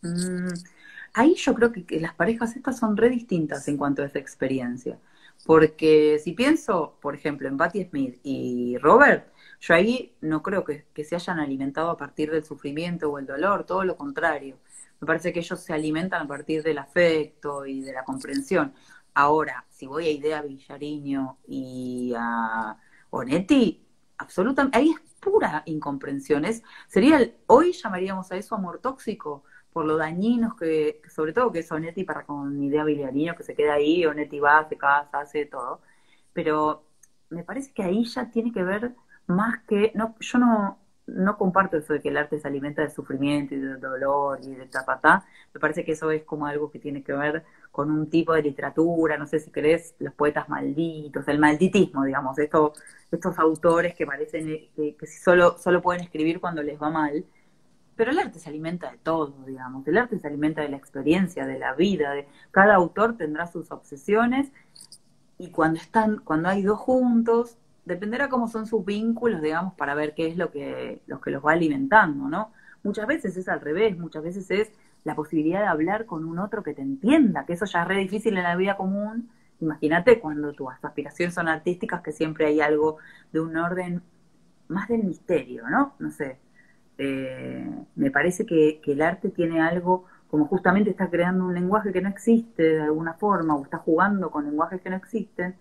Mm, 0.03 0.53
ahí 1.15 1.35
yo 1.37 1.55
creo 1.55 1.73
que, 1.73 1.87
las 2.01 2.15
parejas 2.15 2.57
estas 2.57 2.79
son 2.79 2.97
re 2.97 3.09
distintas 3.09 3.67
en 3.69 3.77
cuanto 3.77 4.03
a 4.03 4.07
esa 4.07 4.19
experiencia. 4.19 4.99
Porque 5.45 6.21
si 6.23 6.33
pienso, 6.33 6.97
por 7.01 7.15
ejemplo, 7.15 7.47
en 7.47 7.57
Patti 7.57 7.85
Smith 7.85 8.19
y 8.25 8.77
Robert, 8.79 9.29
yo 9.61 9.75
ahí 9.75 10.13
no 10.21 10.43
creo 10.43 10.65
que, 10.65 10.85
se 11.05 11.15
hayan 11.15 11.39
alimentado 11.39 11.91
a 11.91 11.97
partir 11.97 12.31
del 12.31 12.45
sufrimiento 12.45 13.11
o 13.11 13.19
el 13.19 13.27
dolor, 13.27 13.65
todo 13.65 13.85
lo 13.85 13.97
contrario. 13.97 14.57
Me 15.01 15.07
parece 15.07 15.33
que 15.33 15.41
ellos 15.41 15.61
se 15.61 15.73
alimentan 15.73 16.23
a 16.23 16.29
partir 16.29 16.63
del 16.63 16.79
afecto 16.79 17.67
y 17.67 17.83
de 17.83 17.93
la 17.93 18.05
comprensión. 18.05 18.75
Ahora, 19.15 19.65
si 19.71 19.87
voy 19.87 20.07
a 20.07 20.11
Idea 20.11 20.43
Villariño 20.43 21.39
y 21.47 22.13
a 22.17 22.77
Onetti, 23.11 23.87
absolutamente, 24.19 24.79
ahí 24.79 24.91
es 24.91 25.01
pura 25.21 25.63
incomprensión. 25.67 26.45
sería 26.89 27.21
hoy 27.47 27.73
llamaríamos 27.73 28.31
a 28.33 28.37
eso 28.37 28.55
amor 28.55 28.81
tóxico, 28.81 29.45
por 29.73 29.85
lo 29.87 29.97
dañinos 29.97 30.55
que, 30.57 31.03
sobre 31.09 31.33
todo 31.33 31.53
que 31.53 31.61
es 31.61 31.71
Onetti 31.73 32.05
para 32.05 32.25
con 32.25 32.63
Idea 32.63 32.85
Villariño, 32.85 33.35
que 33.37 33.43
se 33.43 33.55
queda 33.55 33.75
ahí, 33.75 34.07
Onetti 34.07 34.39
va, 34.41 34.69
se 34.69 34.77
casa, 34.79 35.21
hace 35.21 35.47
todo. 35.47 35.83
Pero 36.33 36.85
me 37.31 37.45
parece 37.45 37.73
que 37.73 37.83
ahí 37.83 38.05
ya 38.05 38.31
tiene 38.31 38.53
que 38.53 38.63
ver 38.63 38.95
más 39.27 39.61
que, 39.67 39.93
no, 39.95 40.15
yo 40.21 40.39
no, 40.39 40.79
no 41.07 41.39
comparto 41.39 41.77
eso 41.77 41.93
de 41.93 42.01
que 42.01 42.09
el 42.09 42.17
arte 42.17 42.39
se 42.39 42.49
alimenta 42.49 42.83
del 42.83 42.91
sufrimiento 42.91 43.55
y 43.55 43.61
del 43.61 43.81
dolor 43.81 44.41
y 44.43 44.55
de 44.55 44.67
tapatá. 44.67 45.25
Me 45.55 45.61
parece 45.61 45.85
que 45.85 45.93
eso 45.93 46.11
es 46.11 46.25
como 46.25 46.47
algo 46.47 46.71
que 46.71 46.79
tiene 46.79 47.03
que 47.03 47.13
ver 47.13 47.45
con 47.71 47.91
un 47.91 48.09
tipo 48.11 48.33
de 48.33 48.43
literatura, 48.43 49.17
no 49.19 49.27
sé 49.27 49.39
si 49.41 49.51
crees, 49.51 49.95
los 49.99 50.15
poetas 50.15 50.49
malditos, 50.49 51.27
el 51.29 51.39
malditismo, 51.39 52.05
digamos, 52.05 52.39
estos, 52.39 52.83
estos 53.11 53.39
autores 53.39 53.95
que 53.95 54.07
parecen 54.07 54.47
que, 54.75 54.97
que 54.97 55.07
solo, 55.07 55.59
solo 55.59 55.83
pueden 55.83 56.03
escribir 56.03 56.41
cuando 56.41 56.63
les 56.63 56.81
va 56.81 56.91
mal. 56.91 57.25
Pero 57.97 58.11
el 58.11 58.19
arte 58.19 58.39
se 58.39 58.51
alimenta 58.51 58.91
de 58.91 58.99
todo, 58.99 59.45
digamos. 59.47 59.87
El 59.89 59.97
arte 59.99 60.19
se 60.19 60.27
alimenta 60.27 60.61
de 60.63 60.69
la 60.69 60.77
experiencia, 60.77 61.47
de 61.47 61.59
la 61.59 61.75
vida. 61.75 62.13
De, 62.13 62.29
cada 62.51 62.75
autor 62.75 63.17
tendrá 63.17 63.47
sus 63.47 63.71
obsesiones 63.71 64.53
y 65.39 65.51
cuando 65.51 65.79
están, 65.81 66.19
cuando 66.19 66.49
hay 66.49 66.63
dos 66.63 66.79
juntos, 66.79 67.59
dependerá 67.87 68.29
cómo 68.29 68.49
son 68.49 68.67
sus 68.67 68.85
vínculos, 68.85 69.41
digamos, 69.43 69.75
para 69.75 69.95
ver 69.95 70.15
qué 70.15 70.29
es 70.29 70.37
lo 70.37 70.51
que, 70.51 71.03
lo 71.07 71.21
que 71.21 71.31
los 71.31 71.45
va 71.45 71.53
alimentando, 71.53 72.29
¿no? 72.29 72.53
Muchas 72.83 73.07
veces 73.07 73.37
es 73.37 73.49
al 73.49 73.61
revés, 73.63 73.99
muchas 73.99 74.23
veces 74.25 74.51
es 74.51 74.73
la 75.05 75.15
posibilidad 75.15 75.61
de 75.61 75.67
hablar 75.69 76.07
con 76.07 76.25
un 76.25 76.39
otro 76.39 76.63
que 76.63 76.75
te 76.75 76.83
entienda, 76.83 77.47
que 77.47 77.55
eso 77.55 77.65
ya 77.67 77.83
es 77.83 77.89
re 77.89 77.99
difícil 77.99 78.37
en 78.37 78.45
la 78.45 78.57
vida 78.57 78.77
común. 78.77 79.31
Imagínate 79.61 80.21
cuando 80.21 80.53
tus 80.55 80.69
aspiraciones 80.83 81.35
son 81.35 81.49
artísticas, 81.49 82.03
que 82.03 82.13
siempre 82.13 82.47
hay 82.47 82.61
algo 82.61 82.99
de 83.33 83.41
un 83.41 83.57
orden 83.57 84.03
más 84.69 84.89
del 84.89 85.05
misterio, 85.05 85.69
¿no? 85.71 85.95
No 85.99 86.11
sé. 86.11 86.41
eh, 86.99 87.85
me 87.95 88.11
parece 88.11 88.47
que, 88.47 88.81
el 88.87 89.03
arte 89.03 89.31
tiene 89.31 89.61
algo, 89.61 90.05
como 90.29 90.47
justamente 90.47 90.91
está 90.91 91.11
creando 91.11 91.45
un 91.47 91.55
lenguaje 91.55 91.93
que 91.93 92.01
no 92.03 92.09
existe 92.09 92.63
de 92.63 92.83
alguna 92.83 93.15
forma, 93.15 93.55
o 93.57 93.65
está 93.65 93.79
jugando 93.79 94.31
con 94.31 94.45
lenguajes 94.47 94.81
que 94.83 94.91
no 94.91 94.97
existen, 94.97 95.57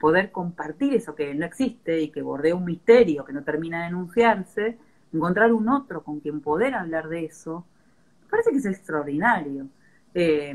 poder 0.00 0.32
compartir 0.32 0.94
eso 0.94 1.14
que 1.14 1.34
no 1.34 1.44
existe 1.44 2.00
y 2.00 2.08
que 2.08 2.22
bordea 2.22 2.54
un 2.54 2.64
misterio 2.64 3.24
que 3.24 3.32
no 3.32 3.44
termina 3.44 3.82
de 3.82 3.88
enunciarse, 3.88 4.78
encontrar 5.12 5.52
un 5.52 5.68
otro 5.68 6.02
con 6.02 6.20
quien 6.20 6.40
poder 6.40 6.74
hablar 6.74 7.08
de 7.08 7.26
eso, 7.26 7.66
me 8.22 8.28
parece 8.28 8.50
que 8.50 8.56
es 8.58 8.66
extraordinario. 8.66 9.68
Eh, 10.14 10.54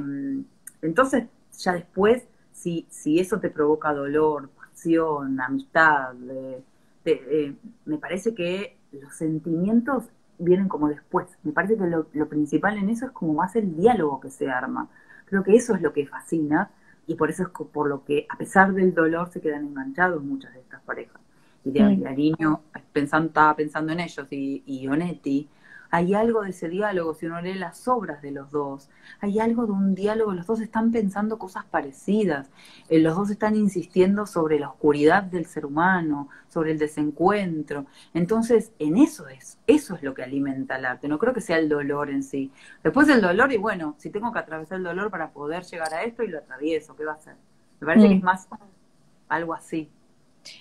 entonces, 0.82 1.26
ya 1.58 1.74
después, 1.74 2.24
si, 2.52 2.88
si 2.90 3.20
eso 3.20 3.40
te 3.40 3.50
provoca 3.50 3.94
dolor, 3.94 4.50
pasión, 4.50 5.40
amistad, 5.40 6.16
eh, 7.06 7.56
me 7.86 7.98
parece 7.98 8.34
que 8.34 8.78
los 8.92 9.16
sentimientos 9.16 10.06
vienen 10.40 10.68
como 10.68 10.90
después. 10.90 11.28
Me 11.44 11.52
parece 11.52 11.78
que 11.78 11.86
lo, 11.86 12.30
principal 12.30 12.78
en 12.78 12.90
eso 12.90 13.06
es 13.06 13.12
como 13.12 13.34
más 13.34 13.56
el 13.56 13.76
diálogo 13.76 14.20
que 14.20 14.30
se 14.30 14.50
arma. 14.50 14.90
Creo 15.26 15.44
que 15.44 15.56
eso 15.56 15.76
es 15.76 15.82
lo 15.82 15.94
que 15.94 16.08
fascina 16.08 16.72
y 17.08 17.16
por 17.16 17.30
eso 17.30 17.44
es 17.44 17.50
por 17.50 17.88
lo 17.88 18.04
que, 18.04 18.26
a 18.30 18.38
pesar 18.38 18.74
del 18.74 18.94
dolor, 18.94 19.30
se 19.32 19.42
quedan 19.42 19.68
enganchados 19.68 20.24
muchas 20.24 20.54
de 20.54 20.62
estas 20.62 20.82
parejas. 20.82 21.22
Y 21.64 21.72
de, 21.72 21.82
mm. 21.82 22.58
pensando, 22.94 23.28
estaba 23.28 23.56
pensando 23.56 23.94
en 23.94 24.00
ellos 24.00 24.28
y, 24.32 24.64
y 24.66 24.88
Onetti, 24.88 25.48
hay 25.92 26.14
algo 26.14 26.42
de 26.44 26.50
ese 26.50 26.70
diálogo, 26.70 27.14
si 27.14 27.26
uno 27.26 27.42
lee 27.42 27.54
las 27.54 27.88
obras 27.88 28.22
de 28.22 28.32
los 28.32 28.52
dos, 28.52 28.90
hay 29.22 29.40
algo 29.40 29.66
de 29.66 29.72
un 29.72 29.96
diálogo, 29.96 30.34
los 30.34 30.48
dos 30.48 30.60
están 30.62 30.92
pensando 30.92 31.38
cosas 31.38 31.66
parecidas, 31.66 32.50
eh, 32.90 33.00
los 33.00 33.16
dos 33.16 33.30
están 33.30 33.56
insistiendo 33.56 34.26
sobre 34.26 34.60
la 34.60 34.70
oscuridad 34.70 35.24
del 35.24 35.46
ser 35.46 35.66
humano, 35.66 36.30
sobre 36.50 36.72
el 36.72 36.80
desencuentro. 36.80 37.86
Entonces, 38.14 38.72
en 38.80 38.98
eso 38.98 39.28
es, 39.28 39.58
eso 39.68 39.96
es 39.96 40.04
lo 40.04 40.14
que 40.14 40.24
alimenta 40.24 40.78
el 40.78 40.86
arte, 40.86 41.08
no 41.08 41.20
creo 41.20 41.34
que 41.34 41.42
sea 41.42 41.58
el 41.58 41.70
dolor 41.70 42.10
en 42.10 42.24
sí. 42.24 42.52
Después 42.84 43.08
del 43.08 43.22
dolor, 43.22 43.52
y 43.52 43.58
bueno, 43.58 43.96
si 43.98 44.10
tengo 44.10 44.32
que 44.32 44.40
atravesar 44.40 44.78
el 44.78 44.84
dolor 44.84 45.10
para 45.12 45.32
poder 45.32 45.64
llegar 45.64 45.94
a 45.94 46.04
esto 46.04 46.24
y 46.24 46.28
lo 46.28 46.40
atravieso, 46.40 46.96
¿qué 46.96 47.06
va 47.06 47.14
a 47.14 47.20
ser? 47.20 47.36
Me 47.80 47.88
parece 47.88 48.08
que 48.08 48.16
mm. 48.16 48.18
es 48.18 48.24
más 48.24 48.48
algo 49.28 49.54
así. 49.54 49.90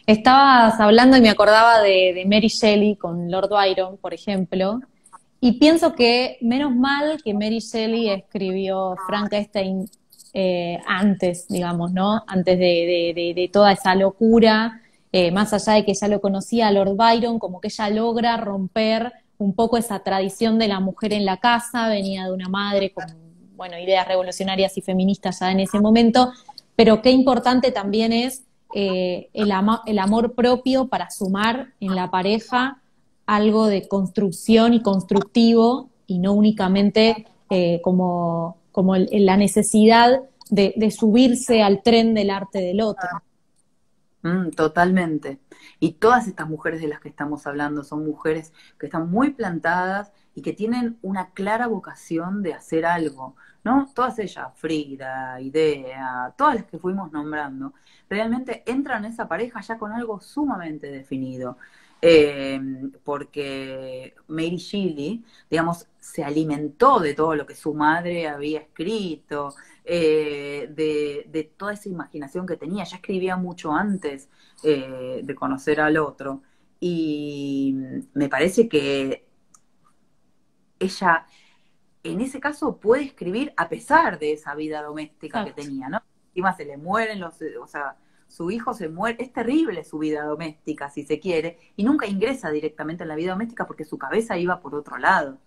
Estabas 0.07 0.81
hablando 0.81 1.17
y 1.17 1.21
me 1.21 1.31
acordaba 1.31 1.81
de, 1.81 2.13
de 2.15 2.25
Mary 2.25 2.49
Shelley 2.49 2.97
con 2.97 3.31
Lord 3.31 3.51
Byron, 3.51 3.99
por 3.99 4.15
ejemplo, 4.15 4.81
y 5.45 5.53
pienso 5.53 5.95
que 5.95 6.39
menos 6.41 6.75
mal 6.75 7.21
que 7.23 7.35
Mary 7.35 7.59
Shelley 7.59 8.09
escribió 8.09 8.97
Frankenstein 9.07 9.85
eh, 10.33 10.79
antes, 10.87 11.49
digamos, 11.49 11.93
¿no? 11.93 12.23
Antes 12.27 12.59
de, 12.59 13.51
toda 13.53 13.73
esa 13.73 13.95
locura, 13.95 14.81
eh, 15.13 15.31
más 15.33 15.53
allá 15.53 15.75
de 15.75 15.85
que 15.85 15.93
ya 15.93 16.09
lo 16.09 16.23
conocía 16.23 16.71
Lord 16.71 16.97
Byron, 16.97 17.39
como 17.39 17.61
que 17.61 17.69
ella 17.69 17.91
logra 17.91 18.39
romper 18.39 19.13
un 19.37 19.55
poco 19.55 19.77
esa 19.77 19.99
tradición 19.99 20.59
de 20.59 20.69
la 20.69 20.81
mujer 20.81 21.13
en 21.13 21.27
la 21.27 21.37
casa, 21.37 21.89
venía 21.89 22.25
de 22.25 22.33
una 22.33 22.49
madre 22.49 22.95
con, 22.95 23.05
bueno, 23.55 23.79
ideas 23.79 24.09
revolucionarias 24.09 24.79
y 24.79 24.81
feministas 24.81 25.41
ya 25.41 25.53
en 25.53 25.61
ese 25.61 25.79
momento, 25.79 26.33
pero 26.75 27.03
qué 27.03 27.11
importante 27.11 27.71
también 27.71 28.15
es 28.15 28.45
eh, 28.75 29.29
el, 29.35 29.53
el 29.85 29.99
amor 29.99 30.35
propio 30.35 30.89
para 30.89 31.11
sumar 31.11 31.75
en 31.81 31.95
la 31.95 32.11
pareja 32.11 32.81
algo 33.27 33.67
de 33.67 33.89
construcción 33.89 34.75
y 34.75 34.83
constructivo 34.83 35.91
y 36.07 36.19
no 36.19 36.33
únicamente 36.33 37.27
eh, 37.51 37.81
como, 37.83 38.59
como 38.73 38.97
la 38.97 39.37
necesidad 39.37 40.23
de, 40.51 40.91
subirse 40.91 41.63
al 41.63 41.83
tren 41.83 42.15
del 42.15 42.31
arte 42.31 42.59
del 42.59 42.81
otro. 42.81 43.09
Mm, 44.23 44.51
totalmente. 44.51 45.41
Y 45.81 45.93
todas 45.93 46.27
estas 46.27 46.49
mujeres 46.49 46.81
de 46.81 46.89
las 46.89 47.01
que 47.01 47.09
estamos 47.09 47.47
hablando 47.47 47.85
son 47.85 48.05
mujeres 48.05 48.53
que 48.79 48.87
están 48.87 49.11
muy 49.11 49.31
plantadas 49.31 50.13
y 50.35 50.43
que 50.43 50.53
tienen 50.53 50.99
una 51.03 51.31
clara 51.31 51.67
vocación 51.67 52.43
de 52.43 52.55
hacer 52.55 52.87
algo, 52.87 53.37
¿no? 53.63 53.89
Todas 53.95 54.19
ellas, 54.19 54.49
Frida, 54.57 55.41
Idea, 55.41 56.35
todas 56.37 56.57
las 56.57 56.65
que 56.65 56.79
fuimos 56.79 57.13
nombrando, 57.13 57.75
realmente 58.09 58.63
entran 58.67 59.05
en 59.05 59.13
esa 59.13 59.29
pareja 59.29 59.61
ya 59.61 59.79
con 59.79 59.93
algo 59.93 60.21
sumamente 60.21 60.89
definido. 60.89 61.59
Eh, 62.07 62.61
porque 63.03 64.15
Mary 64.29 64.59
Shelley, 64.59 65.25
digamos, 65.49 65.89
se 65.99 66.23
alimentó 66.23 67.01
de 67.01 67.15
todo 67.15 67.35
lo 67.35 67.47
que 67.47 67.55
su 67.55 67.73
madre 67.73 68.29
había 68.29 68.61
escrito, 68.61 69.55
eh, 69.87 70.69
de, 70.71 71.51
toda 71.57 71.73
esa 71.73 71.89
imaginación 71.89 72.47
que 72.47 72.59
tenía. 72.59 72.85
Ya 72.85 72.97
escribía 72.97 73.37
mucho 73.39 73.73
antes 73.73 74.29
eh, 74.63 75.23
de 75.25 75.35
conocer 75.35 75.81
al 75.81 75.97
otro. 75.97 76.43
Y 76.79 77.75
me 78.13 78.29
parece 78.29 78.69
que 78.69 79.27
ella, 80.79 81.27
en 82.03 82.21
ese 82.21 82.39
caso, 82.39 82.77
puede 82.77 83.05
escribir 83.05 83.55
a 83.57 83.71
pesar 83.71 84.19
de 84.19 84.35
esa 84.35 84.55
vida 84.55 84.83
doméstica 84.83 85.43
que 85.43 85.53
tenía, 85.55 85.89
¿no? 85.89 86.03
Encima 86.29 86.55
se 86.55 86.67
le 86.67 86.77
mueren 86.77 87.21
los, 87.21 87.37
o 87.63 87.67
sea, 87.67 87.97
su 88.35 88.51
hijo 88.51 88.75
se 88.75 88.89
muere, 88.89 89.23
es 89.23 89.33
terrible 89.33 89.85
su 89.85 89.99
vida 89.99 90.25
doméstica, 90.25 90.91
si 90.91 91.05
se 91.05 91.21
quiere, 91.21 91.57
y 91.77 91.85
nunca 91.85 92.09
ingresa 92.09 92.51
directamente 92.51 93.05
en 93.05 93.09
la 93.09 93.15
vida 93.15 93.31
doméstica 93.31 93.65
porque 93.65 93.85
su 93.85 93.97
cabeza 93.97 94.37
iba 94.37 94.61
por 94.61 94.75
otro 94.75 94.99
lado. 94.99 95.39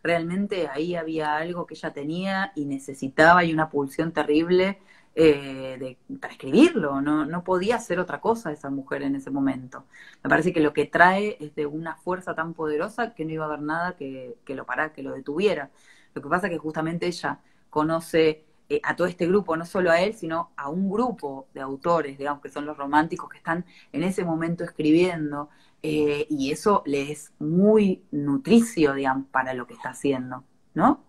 Realmente 0.00 0.68
ahí 0.68 0.94
había 0.94 1.36
algo 1.36 1.66
que 1.66 1.74
ella 1.74 1.92
tenía 1.92 2.52
y 2.54 2.66
necesitaba 2.66 3.42
y 3.42 3.52
una 3.52 3.68
pulsión 3.68 4.12
terrible 4.12 4.78
eh, 5.16 5.76
de, 6.08 6.18
para 6.20 6.34
escribirlo, 6.34 7.00
no, 7.00 7.26
no 7.26 7.42
podía 7.42 7.76
hacer 7.76 7.98
otra 7.98 8.20
cosa 8.20 8.52
esa 8.52 8.70
mujer 8.70 9.02
en 9.02 9.16
ese 9.16 9.30
momento. 9.32 9.84
Me 10.22 10.30
parece 10.30 10.52
que 10.52 10.60
lo 10.60 10.72
que 10.72 10.86
trae 10.86 11.36
es 11.40 11.52
de 11.56 11.66
una 11.66 11.96
fuerza 11.96 12.36
tan 12.36 12.54
poderosa 12.54 13.12
que 13.14 13.24
no 13.24 13.32
iba 13.32 13.44
a 13.44 13.48
haber 13.48 13.62
nada 13.62 13.96
que, 13.96 14.36
que 14.44 14.54
lo 14.54 14.64
parara, 14.66 14.92
que 14.92 15.02
lo 15.02 15.12
detuviera. 15.14 15.70
Lo 16.14 16.22
que 16.22 16.28
pasa 16.28 16.46
es 16.46 16.52
que 16.52 16.58
justamente 16.58 17.06
ella 17.08 17.40
conoce 17.70 18.45
eh, 18.68 18.80
a 18.82 18.96
todo 18.96 19.06
este 19.06 19.26
grupo, 19.26 19.56
no 19.56 19.64
solo 19.64 19.90
a 19.92 20.00
él, 20.00 20.14
sino 20.14 20.50
a 20.56 20.68
un 20.68 20.90
grupo 20.90 21.46
de 21.54 21.60
autores, 21.60 22.18
digamos, 22.18 22.42
que 22.42 22.48
son 22.48 22.66
los 22.66 22.76
románticos 22.76 23.30
que 23.30 23.38
están 23.38 23.64
en 23.92 24.02
ese 24.02 24.24
momento 24.24 24.64
escribiendo, 24.64 25.50
eh, 25.82 26.26
y 26.28 26.50
eso 26.50 26.82
le 26.84 27.12
es 27.12 27.32
muy 27.38 28.02
nutricio, 28.10 28.94
digamos, 28.94 29.26
para 29.30 29.54
lo 29.54 29.68
que 29.68 29.74
está 29.74 29.90
haciendo, 29.90 30.42
¿no? 30.74 31.00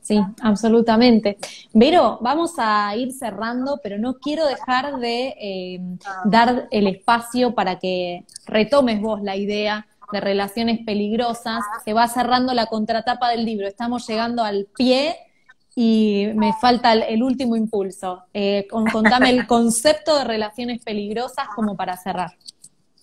Sí, 0.00 0.20
absolutamente. 0.42 1.38
Vero, 1.72 2.18
vamos 2.22 2.54
a 2.58 2.96
ir 2.96 3.12
cerrando, 3.12 3.78
pero 3.82 3.98
no 3.98 4.14
quiero 4.14 4.46
dejar 4.46 4.98
de 4.98 5.34
eh, 5.40 5.80
dar 6.24 6.66
el 6.72 6.88
espacio 6.88 7.54
para 7.54 7.78
que 7.78 8.24
retomes 8.46 9.00
vos 9.00 9.22
la 9.22 9.36
idea 9.36 9.86
de 10.10 10.20
relaciones 10.20 10.80
peligrosas. 10.84 11.62
Se 11.84 11.92
va 11.92 12.08
cerrando 12.08 12.54
la 12.54 12.66
contratapa 12.66 13.28
del 13.28 13.44
libro. 13.44 13.68
Estamos 13.68 14.08
llegando 14.08 14.42
al 14.42 14.66
pie 14.76 15.16
y 15.74 16.28
me 16.34 16.52
falta 16.60 16.92
el, 16.92 17.22
último 17.22 17.56
impulso. 17.56 18.24
Eh, 18.34 18.66
contame 18.68 19.30
el 19.30 19.46
concepto 19.46 20.18
de 20.18 20.24
relaciones 20.24 20.82
peligrosas 20.82 21.48
como 21.54 21.76
para 21.76 21.96
cerrar. 21.96 22.32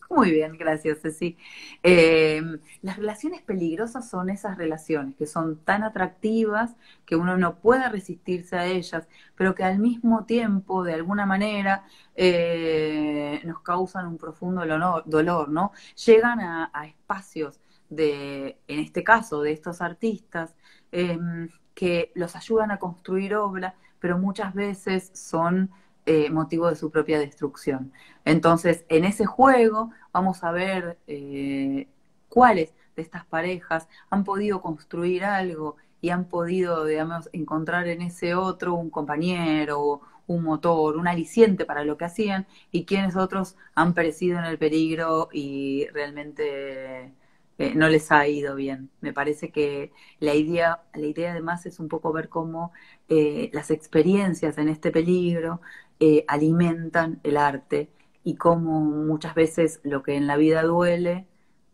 Muy 0.09 0.31
bien, 0.31 0.57
gracias, 0.57 0.99
Ceci. 1.01 1.37
Eh, 1.83 2.41
las 2.81 2.97
relaciones 2.97 3.41
peligrosas 3.41 4.09
son 4.09 4.29
esas 4.29 4.57
relaciones 4.57 5.15
que 5.15 5.27
son 5.27 5.57
tan 5.57 5.83
atractivas 5.83 6.75
que 7.05 7.17
uno 7.17 7.37
no 7.37 7.59
puede 7.59 7.89
resistirse 7.89 8.55
a 8.55 8.65
ellas, 8.67 9.07
pero 9.35 9.53
que 9.53 9.63
al 9.65 9.79
mismo 9.79 10.25
tiempo, 10.25 10.83
de 10.83 10.93
alguna 10.93 11.25
manera, 11.25 11.85
eh, 12.15 13.41
nos 13.43 13.61
causan 13.61 14.07
un 14.07 14.17
profundo 14.17 14.63
dolor, 15.05 15.49
¿no? 15.49 15.71
Llegan 16.05 16.39
a, 16.39 16.71
espacios 16.85 17.59
de, 17.89 18.59
en 18.67 18.79
este 18.79 19.03
caso, 19.03 19.41
de 19.41 19.51
estos 19.51 19.81
artistas, 19.81 20.55
em, 20.91 21.49
que 21.77 22.11
los 22.15 22.35
ayudan 22.35 22.71
a 22.71 22.79
construir 22.79 23.35
obra, 23.35 23.75
pero 23.99 24.17
muchas 24.17 24.55
veces 24.55 25.11
son 25.13 25.69
eh, 26.07 26.31
motivo 26.31 26.67
de 26.67 26.75
su 26.75 26.89
propia 26.89 27.19
destrucción. 27.19 27.93
Entonces, 28.25 28.83
en 28.89 29.05
ese 29.05 29.27
juego 29.27 29.91
vamos 30.11 30.43
a 30.43 30.51
ver 30.51 30.97
eh, 31.05 31.87
cuáles 32.29 32.73
de 32.95 33.03
estas 33.03 33.25
parejas 33.25 33.87
han 34.09 34.23
podido 34.23 34.59
construir 34.59 35.23
algo 35.23 35.75
y 36.01 36.09
han 36.09 36.25
podido, 36.25 36.83
digamos, 36.83 37.29
encontrar 37.31 37.87
en 37.87 38.01
ese 38.01 38.33
otro 38.33 38.73
un 38.73 38.89
compañero, 38.89 40.01
un 40.25 40.41
motor, 40.41 40.97
un 40.97 41.07
aliciente 41.07 41.63
para 41.63 41.83
lo 41.83 41.95
que 41.95 42.05
hacían, 42.05 42.47
y 42.71 42.85
quienes 42.85 43.15
otros 43.15 43.55
han 43.75 43.93
perecido 43.93 44.39
en 44.39 44.45
el 44.45 44.57
peligro 44.57 45.29
y 45.31 45.87
realmente 45.93 47.13
eh, 47.57 47.73
no 47.75 47.89
les 47.89 48.11
ha 48.11 48.27
ido 48.27 48.55
bien. 48.55 48.89
Me 49.01 49.13
parece 49.13 49.51
que 49.51 49.91
la 50.19 50.35
idea, 50.35 50.83
la 50.93 51.07
idea 51.07 51.31
además 51.31 51.65
es 51.65 51.79
un 51.79 51.87
poco 51.87 52.13
ver 52.13 52.29
cómo 52.29 52.71
eh, 53.09 53.49
las 53.53 53.71
experiencias 53.71 54.57
en 54.57 54.69
este 54.69 54.91
peligro 54.91 55.61
eh, 55.99 56.23
alimentan 56.27 57.19
el 57.23 57.37
arte 57.37 57.89
y 58.23 58.35
cómo 58.35 58.81
muchas 58.81 59.35
veces 59.35 59.79
lo 59.83 60.03
que 60.03 60.15
en 60.15 60.27
la 60.27 60.37
vida 60.37 60.63
duele 60.63 61.27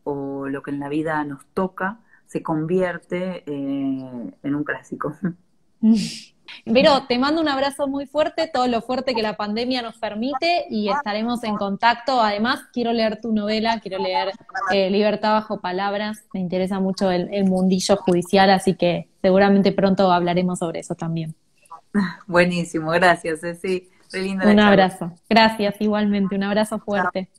o 0.04 0.48
lo 0.48 0.64
que 0.64 0.72
en 0.72 0.80
la 0.80 0.90
vida 0.90 1.24
nos 1.26 1.46
toca 1.48 2.00
se 2.28 2.44
convierte 2.44 3.44
en 3.46 4.56
un 4.56 4.64
clásico. 4.64 5.16
Pero 6.66 7.06
te 7.08 7.18
mando 7.18 7.42
un 7.42 7.50
abrazo 7.50 7.88
muy 7.88 8.06
fuerte, 8.06 8.50
todo 8.52 8.68
lo 8.68 8.82
fuerte 8.82 9.14
que 9.14 9.22
la 9.22 9.36
pandemia 9.36 9.82
nos 9.82 9.98
permite 9.98 10.66
y 10.70 10.90
estaremos 10.90 11.44
en 11.44 11.56
contacto. 11.56 12.22
Además, 12.22 12.62
quiero 12.72 12.94
leer 12.94 13.20
tu 13.22 13.34
novela, 13.34 13.80
quiero 13.82 14.02
leer 14.02 14.32
eh, 14.72 14.90
Libertad 14.90 15.34
bajo 15.34 15.60
palabras. 15.60 16.24
Me 16.34 16.40
interesa 16.40 16.80
mucho 16.80 17.12
el, 17.12 17.44
mundillo 17.46 17.98
judicial, 17.98 18.50
así 18.50 18.76
que 18.76 19.10
seguramente 19.22 19.72
pronto 19.72 20.12
hablaremos 20.12 20.60
sobre 20.60 20.80
eso 20.80 20.96
también. 20.96 21.36
Buenísimo, 22.28 22.92
gracias, 22.92 23.42
Ceci. 23.42 23.90
un 24.14 24.60
abrazo. 24.60 25.12
Gracias, 25.30 25.76
igualmente. 25.80 26.36
Un 26.36 26.44
abrazo 26.44 26.80
fuerte. 26.80 27.30